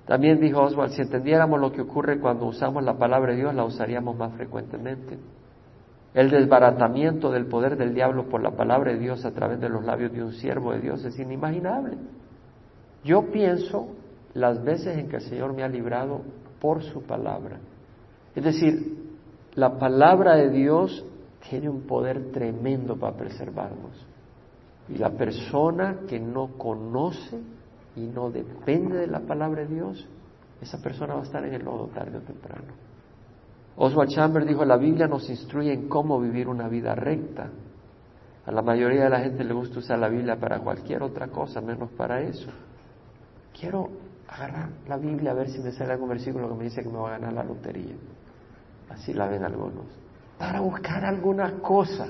También 0.07 0.41
dijo 0.41 0.63
Oswald, 0.63 0.93
si 0.93 1.03
entendiéramos 1.03 1.61
lo 1.61 1.71
que 1.71 1.83
ocurre 1.83 2.19
cuando 2.19 2.47
usamos 2.47 2.83
la 2.83 2.97
palabra 2.97 3.33
de 3.33 3.41
Dios, 3.41 3.55
la 3.55 3.65
usaríamos 3.65 4.17
más 4.17 4.33
frecuentemente. 4.33 5.19
El 6.15 6.31
desbaratamiento 6.31 7.31
del 7.31 7.45
poder 7.45 7.77
del 7.77 7.93
diablo 7.93 8.31
por 8.31 8.43
la 8.43 8.53
palabra 8.53 8.93
de 8.93 8.99
Dios 8.99 9.27
a 9.27 9.33
través 9.33 9.61
de 9.61 9.69
los 9.69 9.85
labios 9.85 10.11
de 10.13 10.25
un 10.25 10.33
siervo 10.33 10.73
de 10.73 10.81
Dios 10.81 11.05
es 11.05 11.19
inimaginable. 11.19 11.99
Yo 13.05 13.31
pienso 13.31 13.89
las 14.33 14.65
veces 14.65 14.97
en 14.97 15.09
que 15.09 15.17
el 15.17 15.23
Señor 15.23 15.53
me 15.53 15.63
ha 15.63 15.69
librado 15.69 16.23
por 16.59 16.83
su 16.83 17.03
palabra. 17.03 17.59
Es 18.35 18.45
decir, 18.45 18.99
la 19.55 19.79
palabra 19.79 20.37
de 20.37 20.51
Dios 20.51 21.05
tiene 21.49 21.69
un 21.69 21.83
poder 21.83 22.31
tremendo 22.33 22.97
para 22.97 23.17
preservarnos. 23.17 24.07
Y 24.89 24.97
la 24.97 25.11
persona 25.11 26.01
que 26.09 26.19
no 26.19 26.57
conoce 26.57 27.41
y 27.97 28.03
no 28.03 28.31
depende 28.31 28.99
de 28.99 29.07
la 29.07 29.21
palabra 29.21 29.63
de 29.63 29.75
Dios, 29.75 30.07
esa 30.61 30.79
persona 30.81 31.15
va 31.15 31.21
a 31.21 31.25
estar 31.25 31.45
en 31.45 31.55
el 31.55 31.65
lodo 31.65 31.89
tarde 31.89 32.19
o 32.19 32.21
temprano. 32.21 32.73
Oswald 33.77 34.11
Chamber 34.11 34.45
dijo, 34.45 34.65
la 34.65 34.77
Biblia 34.77 35.07
nos 35.07 35.29
instruye 35.31 35.73
en 35.73 35.89
cómo 35.89 36.21
vivir 36.21 36.49
una 36.49 36.69
vida 36.69 36.95
recta. 36.95 37.51
A 38.45 38.51
la 38.51 38.63
mayoría 38.63 39.05
de 39.05 39.11
la 39.11 39.21
gente 39.21 39.45
le 39.45 39.55
gusta 39.55 39.79
usar 39.79 39.99
la 39.99 40.09
Biblia 40.09 40.37
para 40.37 40.61
cualquier 40.61 41.03
otra 41.03 41.29
cosa, 41.29 41.61
menos 41.61 41.91
para 41.91 42.21
eso. 42.23 42.51
Quiero 43.59 43.89
agarrar 44.27 44.71
la 44.89 44.97
Biblia 44.97 45.31
a 45.31 45.35
ver 45.35 45.49
si 45.51 45.61
me 45.61 45.71
sale 45.73 45.93
algún 45.93 46.09
versículo 46.09 46.49
que 46.49 46.55
me 46.55 46.65
dice 46.65 46.83
que 46.83 46.89
me 46.89 46.99
va 46.99 47.09
a 47.09 47.19
ganar 47.19 47.33
la 47.33 47.45
lotería. 47.45 47.95
Así 48.91 49.13
la 49.13 49.29
ven 49.29 49.45
algunos. 49.45 49.87
Para 50.39 50.61
buscar 50.61 51.05
alguna 51.05 51.61
cosa. 51.61 52.07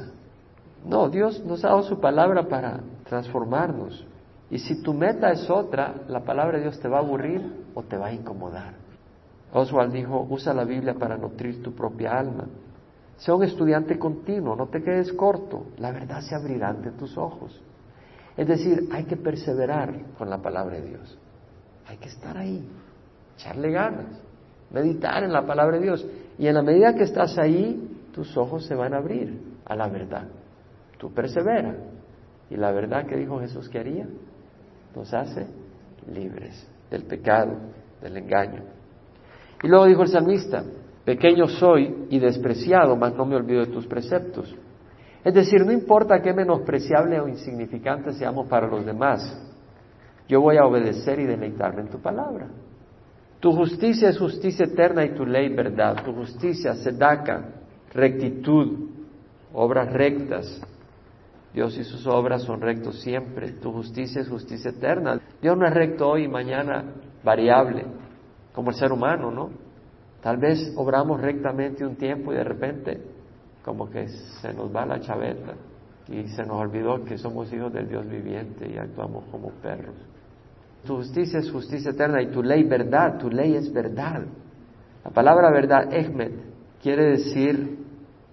No, 0.85 1.09
Dios 1.09 1.45
nos 1.45 1.64
ha 1.64 1.69
dado 1.69 1.83
su 1.83 1.99
palabra 2.01 2.49
para 2.49 2.81
transformarnos. 3.09 4.07
Y 4.51 4.59
si 4.59 4.83
tu 4.83 4.95
meta 4.95 5.31
es 5.31 5.49
otra, 5.51 5.95
la 6.09 6.21
palabra 6.21 6.57
de 6.57 6.64
Dios 6.64 6.81
te 6.81 6.88
va 6.88 6.99
a 6.99 7.01
aburrir 7.01 7.67
o 7.75 7.83
te 7.83 7.97
va 7.97 8.07
a 8.07 8.12
incomodar. 8.12 8.75
Oswald 9.53 9.93
dijo, 9.93 10.27
usa 10.29 10.55
la 10.55 10.64
Biblia 10.64 10.95
para 10.95 11.17
nutrir 11.17 11.62
tu 11.62 11.75
propia 11.75 12.19
alma. 12.19 12.47
Sea 13.17 13.35
un 13.35 13.43
estudiante 13.43 13.99
continuo, 13.99 14.55
no 14.55 14.69
te 14.69 14.83
quedes 14.83 15.12
corto, 15.12 15.67
la 15.79 15.91
verdad 15.91 16.21
se 16.21 16.35
abrirá 16.35 16.69
ante 16.69 16.93
tus 16.93 17.17
ojos. 17.19 17.61
Es 18.37 18.47
decir, 18.47 18.88
hay 18.93 19.05
que 19.05 19.17
perseverar 19.17 20.12
con 20.17 20.31
la 20.31 20.38
palabra 20.38 20.77
de 20.77 20.88
Dios. 20.88 21.19
Hay 21.88 21.97
que 21.97 22.09
estar 22.09 22.37
ahí, 22.37 22.64
echarle 23.37 23.73
ganas, 23.73 24.07
meditar 24.70 25.24
en 25.24 25.33
la 25.33 25.46
palabra 25.46 25.78
de 25.78 25.83
Dios. 25.83 26.07
Y 26.38 26.46
en 26.46 26.54
la 26.54 26.62
medida 26.62 26.94
que 26.94 27.04
estás 27.04 27.38
ahí, 27.38 28.09
tus 28.12 28.37
ojos 28.37 28.66
se 28.66 28.74
van 28.74 28.94
a 28.94 28.98
abrir 28.98 29.38
a 29.64 29.76
la 29.76 29.88
verdad. 29.88 30.28
Tú 30.98 31.12
persevera. 31.12 31.74
Y 32.50 32.57
la 32.57 32.72
verdad 32.72 33.07
que 33.07 33.16
dijo 33.16 33.38
Jesús 33.40 33.68
que 33.68 33.78
haría, 33.78 34.07
nos 34.94 35.12
hace 35.12 35.46
libres 36.12 36.66
del 36.90 37.04
pecado, 37.04 37.57
del 38.00 38.16
engaño. 38.16 38.62
Y 39.62 39.68
luego 39.68 39.87
dijo 39.87 40.02
el 40.02 40.09
salmista, 40.09 40.64
pequeño 41.04 41.46
soy 41.46 42.07
y 42.11 42.18
despreciado, 42.18 42.96
mas 42.96 43.14
no 43.14 43.26
me 43.26 43.37
olvido 43.37 43.64
de 43.64 43.72
tus 43.72 43.87
preceptos. 43.87 44.54
Es 45.24 45.35
decir, 45.35 45.66
no 45.66 45.72
importa 45.72 46.22
qué 46.22 46.33
menospreciable 46.33 47.20
o 47.20 47.28
insignificante 47.28 48.12
seamos 48.12 48.46
para 48.46 48.66
los 48.66 48.87
demás, 48.87 49.20
yo 50.28 50.40
voy 50.40 50.57
a 50.57 50.64
obedecer 50.64 51.18
y 51.18 51.26
deleitarme 51.26 51.83
en 51.83 51.88
tu 51.88 51.98
palabra. 52.00 52.48
Tu 53.40 53.53
justicia 53.53 54.09
es 54.09 54.18
justicia 54.18 54.64
eterna 54.64 55.05
y 55.05 55.14
tu 55.14 55.24
ley 55.24 55.48
verdad. 55.55 56.03
Tu 56.05 56.12
justicia, 56.12 56.74
sedaca, 56.74 57.44
rectitud, 57.92 58.90
obras 59.53 59.92
rectas. 59.92 60.61
Dios 61.55 61.77
y 61.79 61.85
sus 61.85 62.07
obras 62.07 62.42
son 62.42 62.61
rectos 62.61 63.01
siempre. 63.01 63.53
Tu 63.53 63.72
justicia 63.72 64.22
es 64.22 64.29
justicia 64.29 64.70
eterna. 64.70 65.20
Dios 65.40 65.57
no 65.57 65.66
es 65.66 65.72
recto 65.72 66.09
hoy 66.09 66.24
y 66.24 66.29
mañana 66.29 66.85
variable, 67.22 67.85
como 68.53 68.70
el 68.70 68.77
ser 68.77 68.92
humano, 68.92 69.31
¿no? 69.31 69.51
Tal 70.20 70.37
vez 70.37 70.72
obramos 70.77 71.20
rectamente 71.20 71.85
un 71.85 71.96
tiempo 71.96 72.33
y 72.33 72.37
de 72.37 72.44
repente 72.44 73.01
como 73.64 73.88
que 73.88 74.09
se 74.09 74.53
nos 74.53 74.74
va 74.74 74.85
la 74.85 75.01
chaveta 75.01 75.55
y 76.09 76.27
se 76.29 76.42
nos 76.42 76.57
olvidó 76.57 77.05
que 77.05 77.18
somos 77.18 77.53
hijos 77.53 77.72
del 77.72 77.88
Dios 77.88 78.09
viviente 78.09 78.68
y 78.68 78.79
actuamos 78.79 79.24
como 79.31 79.51
perros. 79.51 79.94
Tu 80.87 80.97
justicia 80.97 81.41
es 81.41 81.51
justicia 81.51 81.91
eterna 81.91 82.23
y 82.23 82.29
tu 82.29 82.43
ley 82.43 82.64
verdad, 82.64 83.19
tu 83.19 83.31
ley 83.31 83.55
es 83.55 83.73
verdad. 83.73 84.23
La 85.05 85.11
palabra 85.11 85.51
verdad, 85.51 85.93
Ehmed, 85.93 86.33
quiere 86.83 87.11
decir 87.11 87.79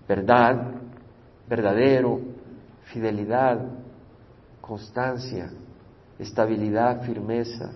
verdad, 0.08 0.74
verdadero, 1.48 2.20
fidelidad, 2.86 3.60
constancia, 4.62 5.50
estabilidad, 6.20 7.02
firmeza, 7.02 7.72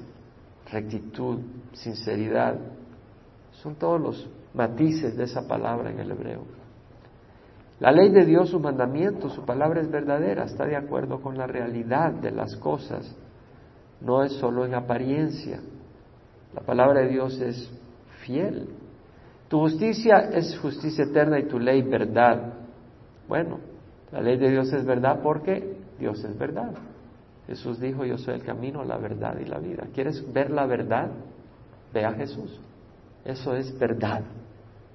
rectitud, 0.72 1.40
sinceridad. 1.74 2.56
Son 3.52 3.76
todos 3.76 4.00
los 4.00 4.30
matices 4.54 5.18
de 5.18 5.24
esa 5.24 5.48
palabra 5.48 5.92
en 5.92 6.00
el 6.00 6.12
hebreo. 6.12 6.44
La 7.80 7.92
ley 7.92 8.10
de 8.10 8.26
Dios, 8.26 8.50
su 8.50 8.60
mandamiento, 8.60 9.30
su 9.30 9.46
palabra 9.46 9.82
es 9.82 9.90
verdadera, 9.90 10.44
está 10.44 10.66
de 10.66 10.76
acuerdo 10.76 11.22
con 11.22 11.38
la 11.38 11.48
realidad 11.48 12.12
de 12.12 12.32
las 12.32 12.56
cosas 12.58 13.16
no 14.02 14.24
es 14.24 14.34
solo 14.34 14.66
en 14.66 14.76
apariencia. 14.76 15.60
La 16.54 16.62
palabra 16.62 17.02
de 17.02 17.10
Dios 17.10 17.40
es 17.40 17.70
fiel. 18.26 18.68
Tu 19.48 19.60
justicia 19.60 20.30
es 20.32 20.58
justicia 20.60 21.06
eterna 21.06 21.40
y 21.40 21.48
tu 21.48 21.60
ley 21.60 21.82
verdad. 21.82 22.54
Bueno, 23.28 23.60
la 24.12 24.22
ley 24.22 24.38
de 24.38 24.50
Dios 24.50 24.72
es 24.74 24.86
verdad 24.86 25.20
porque 25.22 25.78
Dios 26.00 26.24
es 26.24 26.38
verdad. 26.38 26.72
Jesús 27.48 27.80
dijo, 27.80 28.06
yo 28.06 28.18
soy 28.18 28.36
el 28.36 28.44
camino, 28.44 28.84
la 28.84 28.98
verdad 28.98 29.38
y 29.40 29.46
la 29.46 29.58
vida. 29.58 29.88
¿Quieres 29.94 30.32
ver 30.32 30.52
la 30.52 30.66
verdad? 30.68 31.10
Ve 31.92 32.06
a 32.06 32.14
Jesús. 32.14 32.60
Eso 33.26 33.56
es 33.56 33.78
verdad. 33.78 34.22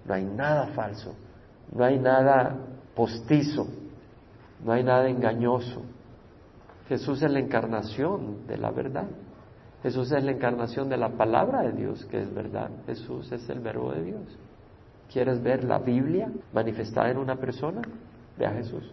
No 0.05 0.15
hay 0.15 0.25
nada 0.25 0.69
falso, 0.69 1.15
no 1.73 1.85
hay 1.85 1.99
nada 1.99 2.57
postizo, 2.95 3.67
no 4.65 4.73
hay 4.73 4.85
nada 4.85 5.09
engañoso. 5.09 5.83
Jesús 6.89 7.23
es 7.23 7.31
la 7.31 7.39
encarnación 7.39 8.47
de 8.47 8.59
la 8.59 8.71
verdad. 8.71 9.09
Jesús 9.83 10.13
es 10.13 10.25
la 10.25 10.33
encarnación 10.33 10.89
de 10.89 10.97
la 10.97 11.11
palabra 11.11 11.63
de 11.63 11.73
Dios, 11.73 12.05
que 12.07 12.21
es 12.21 12.33
verdad. 12.35 12.71
Jesús 12.87 13.31
es 13.33 13.49
el 13.49 13.61
verbo 13.61 13.93
de 13.93 14.03
Dios. 14.03 14.39
¿Quieres 15.13 15.43
ver 15.43 15.65
la 15.65 15.79
Biblia 15.79 16.31
manifestada 16.53 17.11
en 17.11 17.19
una 17.19 17.37
persona? 17.37 17.83
Ve 18.39 18.47
a 18.47 18.53
Jesús. 18.53 18.91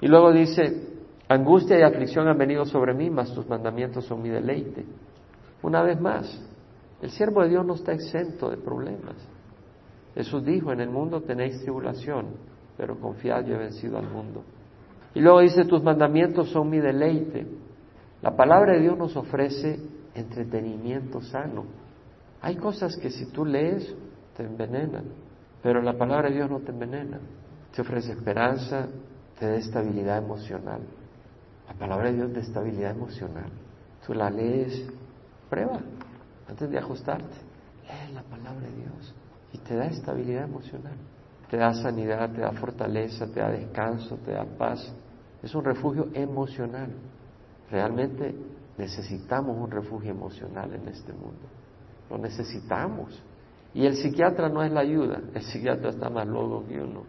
Y 0.00 0.06
luego 0.06 0.32
dice, 0.32 0.88
angustia 1.28 1.78
y 1.78 1.82
aflicción 1.82 2.28
han 2.28 2.38
venido 2.38 2.64
sobre 2.64 2.94
mí, 2.94 3.10
mas 3.10 3.34
tus 3.34 3.48
mandamientos 3.48 4.04
son 4.04 4.22
mi 4.22 4.28
deleite. 4.28 4.84
Una 5.62 5.82
vez 5.82 6.00
más, 6.00 6.40
el 7.02 7.10
siervo 7.10 7.42
de 7.42 7.50
Dios 7.50 7.66
no 7.66 7.74
está 7.74 7.92
exento 7.92 8.50
de 8.50 8.56
problemas. 8.56 9.16
Jesús 10.14 10.44
dijo, 10.44 10.72
en 10.72 10.80
el 10.80 10.90
mundo 10.90 11.20
tenéis 11.20 11.60
tribulación, 11.62 12.28
pero 12.76 12.98
confiad, 12.98 13.44
yo 13.44 13.54
he 13.54 13.58
vencido 13.58 13.98
al 13.98 14.08
mundo. 14.08 14.42
Y 15.14 15.20
luego 15.20 15.40
dice, 15.40 15.64
tus 15.64 15.82
mandamientos 15.82 16.50
son 16.50 16.70
mi 16.70 16.78
deleite. 16.78 17.46
La 18.22 18.36
palabra 18.36 18.74
de 18.74 18.80
Dios 18.80 18.96
nos 18.96 19.16
ofrece 19.16 19.80
entretenimiento 20.14 21.20
sano. 21.20 21.64
Hay 22.42 22.56
cosas 22.56 22.96
que 22.96 23.10
si 23.10 23.26
tú 23.26 23.44
lees 23.44 23.94
te 24.36 24.44
envenenan, 24.44 25.04
pero 25.62 25.82
la 25.82 25.96
palabra 25.96 26.28
de 26.28 26.36
Dios 26.36 26.50
no 26.50 26.60
te 26.60 26.70
envenena. 26.70 27.18
Te 27.74 27.82
ofrece 27.82 28.12
esperanza, 28.12 28.88
te 29.38 29.46
da 29.46 29.56
estabilidad 29.56 30.18
emocional. 30.18 30.80
La 31.68 31.74
palabra 31.74 32.10
de 32.10 32.16
Dios 32.16 32.32
da 32.32 32.40
estabilidad 32.40 32.90
emocional. 32.90 33.50
Tú 34.06 34.14
la 34.14 34.30
lees, 34.30 34.86
prueba 35.48 35.80
antes 36.48 36.70
de 36.70 36.78
ajustarte. 36.78 37.36
Lee 37.84 38.14
la 38.14 38.22
palabra 38.22 38.66
de 38.66 38.76
Dios 38.76 39.14
y 39.52 39.58
te 39.58 39.76
da 39.76 39.86
estabilidad 39.86 40.44
emocional. 40.44 40.96
Te 41.48 41.56
da 41.56 41.74
sanidad, 41.74 42.30
te 42.32 42.40
da 42.40 42.52
fortaleza, 42.52 43.26
te 43.26 43.40
da 43.40 43.50
descanso, 43.50 44.16
te 44.18 44.32
da 44.32 44.44
paz. 44.44 44.94
Es 45.42 45.54
un 45.54 45.64
refugio 45.64 46.08
emocional. 46.12 46.90
Realmente 47.70 48.34
necesitamos 48.76 49.56
un 49.56 49.70
refugio 49.70 50.10
emocional 50.10 50.72
en 50.74 50.88
este 50.88 51.12
mundo. 51.12 51.48
Lo 52.10 52.18
necesitamos. 52.18 53.22
Y 53.72 53.86
el 53.86 53.94
psiquiatra 53.96 54.48
no 54.48 54.62
es 54.62 54.72
la 54.72 54.80
ayuda, 54.80 55.20
el 55.32 55.42
psiquiatra 55.42 55.90
está 55.90 56.10
más 56.10 56.26
loco 56.26 56.66
que 56.66 56.80
uno. 56.80 57.04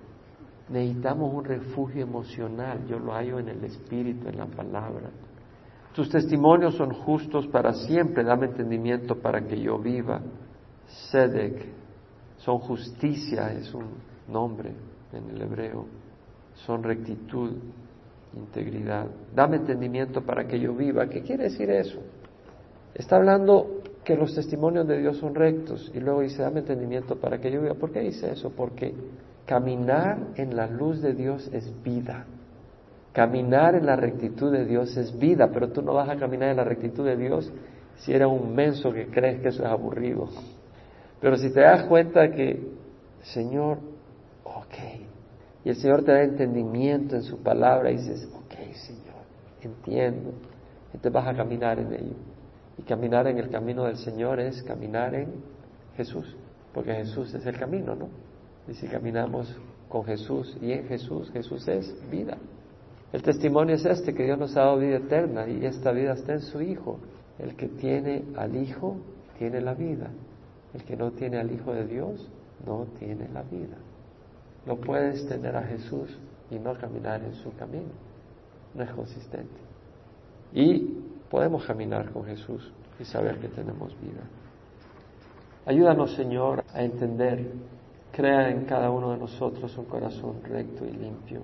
Necesitamos 0.70 1.34
un 1.34 1.44
refugio 1.44 2.04
emocional, 2.04 2.86
yo 2.88 3.00
lo 3.00 3.14
hallo 3.14 3.40
en 3.40 3.50
el 3.50 3.64
Espíritu, 3.64 4.28
en 4.30 4.38
la 4.38 4.46
palabra. 4.46 5.10
Tus 5.94 6.10
testimonios 6.10 6.76
son 6.76 6.94
justos 6.94 7.48
para 7.48 7.74
siempre, 7.74 8.24
dame 8.24 8.46
entendimiento 8.46 9.16
para 9.16 9.42
que 9.46 9.60
yo 9.60 9.80
viva. 9.80 10.22
Sedek, 11.10 11.66
son 12.38 12.60
justicia, 12.60 13.52
es 13.54 13.74
un 13.74 13.90
nombre 14.28 14.74
en 15.12 15.30
el 15.30 15.42
hebreo, 15.42 15.88
son 16.66 16.84
rectitud, 16.84 17.54
integridad. 18.36 19.08
Dame 19.36 19.58
entendimiento 19.58 20.22
para 20.22 20.46
que 20.46 20.60
yo 20.60 20.74
viva. 20.74 21.08
¿Qué 21.08 21.22
quiere 21.22 21.46
decir 21.46 21.70
eso? 21.70 22.00
Está 22.94 23.18
hablando 23.18 23.82
que 24.04 24.16
los 24.16 24.34
testimonios 24.34 24.88
de 24.88 25.00
Dios 25.00 25.18
son 25.18 25.36
rectos 25.36 25.92
y 25.94 26.00
luego 26.00 26.22
dice, 26.22 26.42
dame 26.42 26.60
entendimiento 26.60 27.18
para 27.18 27.40
que 27.40 27.52
yo 27.52 27.62
viva. 27.62 27.76
¿Por 27.76 27.92
qué 27.92 28.02
dice 28.02 28.32
eso? 28.32 28.52
Porque 28.52 28.94
caminar 29.46 30.18
en 30.36 30.56
la 30.56 30.68
luz 30.68 31.02
de 31.02 31.14
Dios 31.14 31.50
es 31.54 31.72
vida. 31.84 32.26
Caminar 33.14 33.76
en 33.76 33.86
la 33.86 33.96
rectitud 33.96 34.52
de 34.52 34.66
Dios 34.66 34.96
es 34.96 35.18
vida, 35.18 35.50
pero 35.54 35.70
tú 35.70 35.82
no 35.82 35.94
vas 35.94 36.10
a 36.10 36.16
caminar 36.16 36.50
en 36.50 36.58
la 36.58 36.64
rectitud 36.64 37.06
de 37.06 37.18
Dios 37.18 37.52
si 37.98 38.14
eres 38.14 38.28
un 38.28 38.56
menso 38.56 38.92
que 38.92 39.08
crees 39.08 39.42
que 39.42 39.50
eso 39.50 39.64
es 39.64 39.70
aburrido. 39.70 40.30
Pero 41.20 41.38
si 41.38 41.54
te 41.54 41.60
das 41.60 41.84
cuenta 41.84 42.32
que, 42.32 42.72
Señor, 43.22 43.78
ok, 44.44 45.11
y 45.64 45.70
el 45.70 45.76
Señor 45.76 46.04
te 46.04 46.12
da 46.12 46.24
entendimiento 46.24 47.16
en 47.16 47.22
su 47.22 47.38
palabra 47.42 47.92
y 47.92 47.98
dices, 47.98 48.28
ok, 48.34 48.74
Señor, 48.74 49.22
entiendo, 49.62 50.34
entonces 50.88 51.12
vas 51.12 51.28
a 51.28 51.36
caminar 51.36 51.80
en 51.80 51.94
ello. 51.94 52.16
Y 52.78 52.84
caminar 52.84 53.28
en 53.28 53.38
el 53.38 53.50
camino 53.50 53.84
del 53.86 53.98
Señor 53.98 54.40
es 54.40 54.64
caminar 54.64 55.14
en 55.14 55.30
Jesús, 55.96 56.36
porque 56.74 56.94
Jesús 56.94 57.34
es 57.34 57.46
el 57.46 57.58
camino, 57.58 57.96
¿no? 57.96 58.10
Y 58.68 58.74
si 58.74 58.88
caminamos 58.88 59.56
con 59.88 60.04
Jesús 60.04 60.58
y 60.62 60.72
en 60.72 60.88
Jesús, 60.88 61.30
Jesús 61.32 61.68
es 61.68 62.10
vida. 62.10 62.38
El 63.14 63.22
testimonio 63.22 63.76
es 63.76 63.86
este, 63.86 64.14
que 64.14 64.24
Dios 64.24 64.40
nos 64.40 64.56
ha 64.56 64.62
dado 64.62 64.80
vida 64.80 64.98
eterna 64.98 65.48
y 65.48 65.66
esta 65.66 65.92
vida 65.92 66.14
está 66.14 66.34
en 66.34 66.42
su 66.42 66.62
Hijo. 66.62 67.00
El 67.38 67.56
que 67.56 67.68
tiene 67.68 68.24
al 68.38 68.56
Hijo 68.56 68.98
tiene 69.38 69.62
la 69.62 69.74
vida. 69.74 70.10
El 70.74 70.84
que 70.86 70.96
no 70.96 71.12
tiene 71.12 71.38
al 71.40 71.52
Hijo 71.52 71.74
de 71.74 71.86
Dios 71.86 72.32
no 72.66 72.86
tiene 72.98 73.28
la 73.34 73.44
vida. 73.44 73.78
No 74.66 74.76
puedes 74.78 75.28
tener 75.28 75.56
a 75.56 75.64
Jesús 75.64 76.18
y 76.50 76.60
no 76.60 76.78
caminar 76.78 77.24
en 77.24 77.34
su 77.36 77.54
camino. 77.56 77.92
No 78.74 78.84
es 78.84 78.92
consistente. 78.92 79.60
Y 80.54 80.80
podemos 81.30 81.66
caminar 81.66 82.12
con 82.12 82.26
Jesús 82.26 82.72
y 83.00 83.06
saber 83.06 83.40
que 83.40 83.48
tenemos 83.48 83.90
vida. 84.02 84.22
Ayúdanos, 85.66 86.16
Señor, 86.16 86.64
a 86.74 86.84
entender. 86.84 87.52
Crea 88.12 88.50
en 88.50 88.66
cada 88.66 88.92
uno 88.92 89.12
de 89.12 89.18
nosotros 89.18 89.78
un 89.78 89.86
corazón 89.86 90.42
recto 90.44 90.86
y 90.86 90.92
limpio 90.92 91.42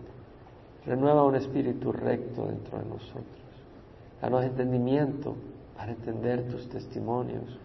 Renueva 0.87 1.25
un 1.25 1.35
espíritu 1.35 1.91
recto 1.91 2.45
dentro 2.47 2.79
de 2.79 2.85
nosotros. 2.85 3.25
Danos 4.21 4.45
entendimiento 4.45 5.35
para 5.75 5.91
entender 5.91 6.47
tus 6.47 6.69
testimonios, 6.69 7.59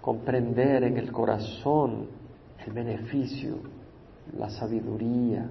comprender 0.00 0.82
en 0.84 0.96
el 0.96 1.12
corazón 1.12 2.06
el 2.66 2.72
beneficio, 2.72 3.56
la 4.38 4.50
sabiduría 4.50 5.46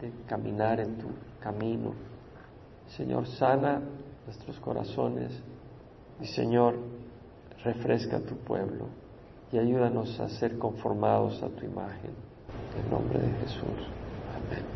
de 0.00 0.12
caminar 0.26 0.80
en 0.80 0.98
tu 0.98 1.08
camino. 1.40 1.92
Señor, 2.96 3.26
sana 3.26 3.80
nuestros 4.26 4.58
corazones 4.60 5.32
y 6.20 6.26
Señor, 6.26 6.76
refresca 7.64 8.20
tu 8.20 8.36
pueblo 8.36 8.86
y 9.50 9.58
ayúdanos 9.58 10.20
a 10.20 10.28
ser 10.28 10.58
conformados 10.58 11.42
a 11.42 11.48
tu 11.48 11.64
imagen. 11.64 12.12
En 12.82 12.90
nombre 12.90 13.18
de 13.18 13.28
Jesús. 13.38 13.88
Amén. 14.36 14.68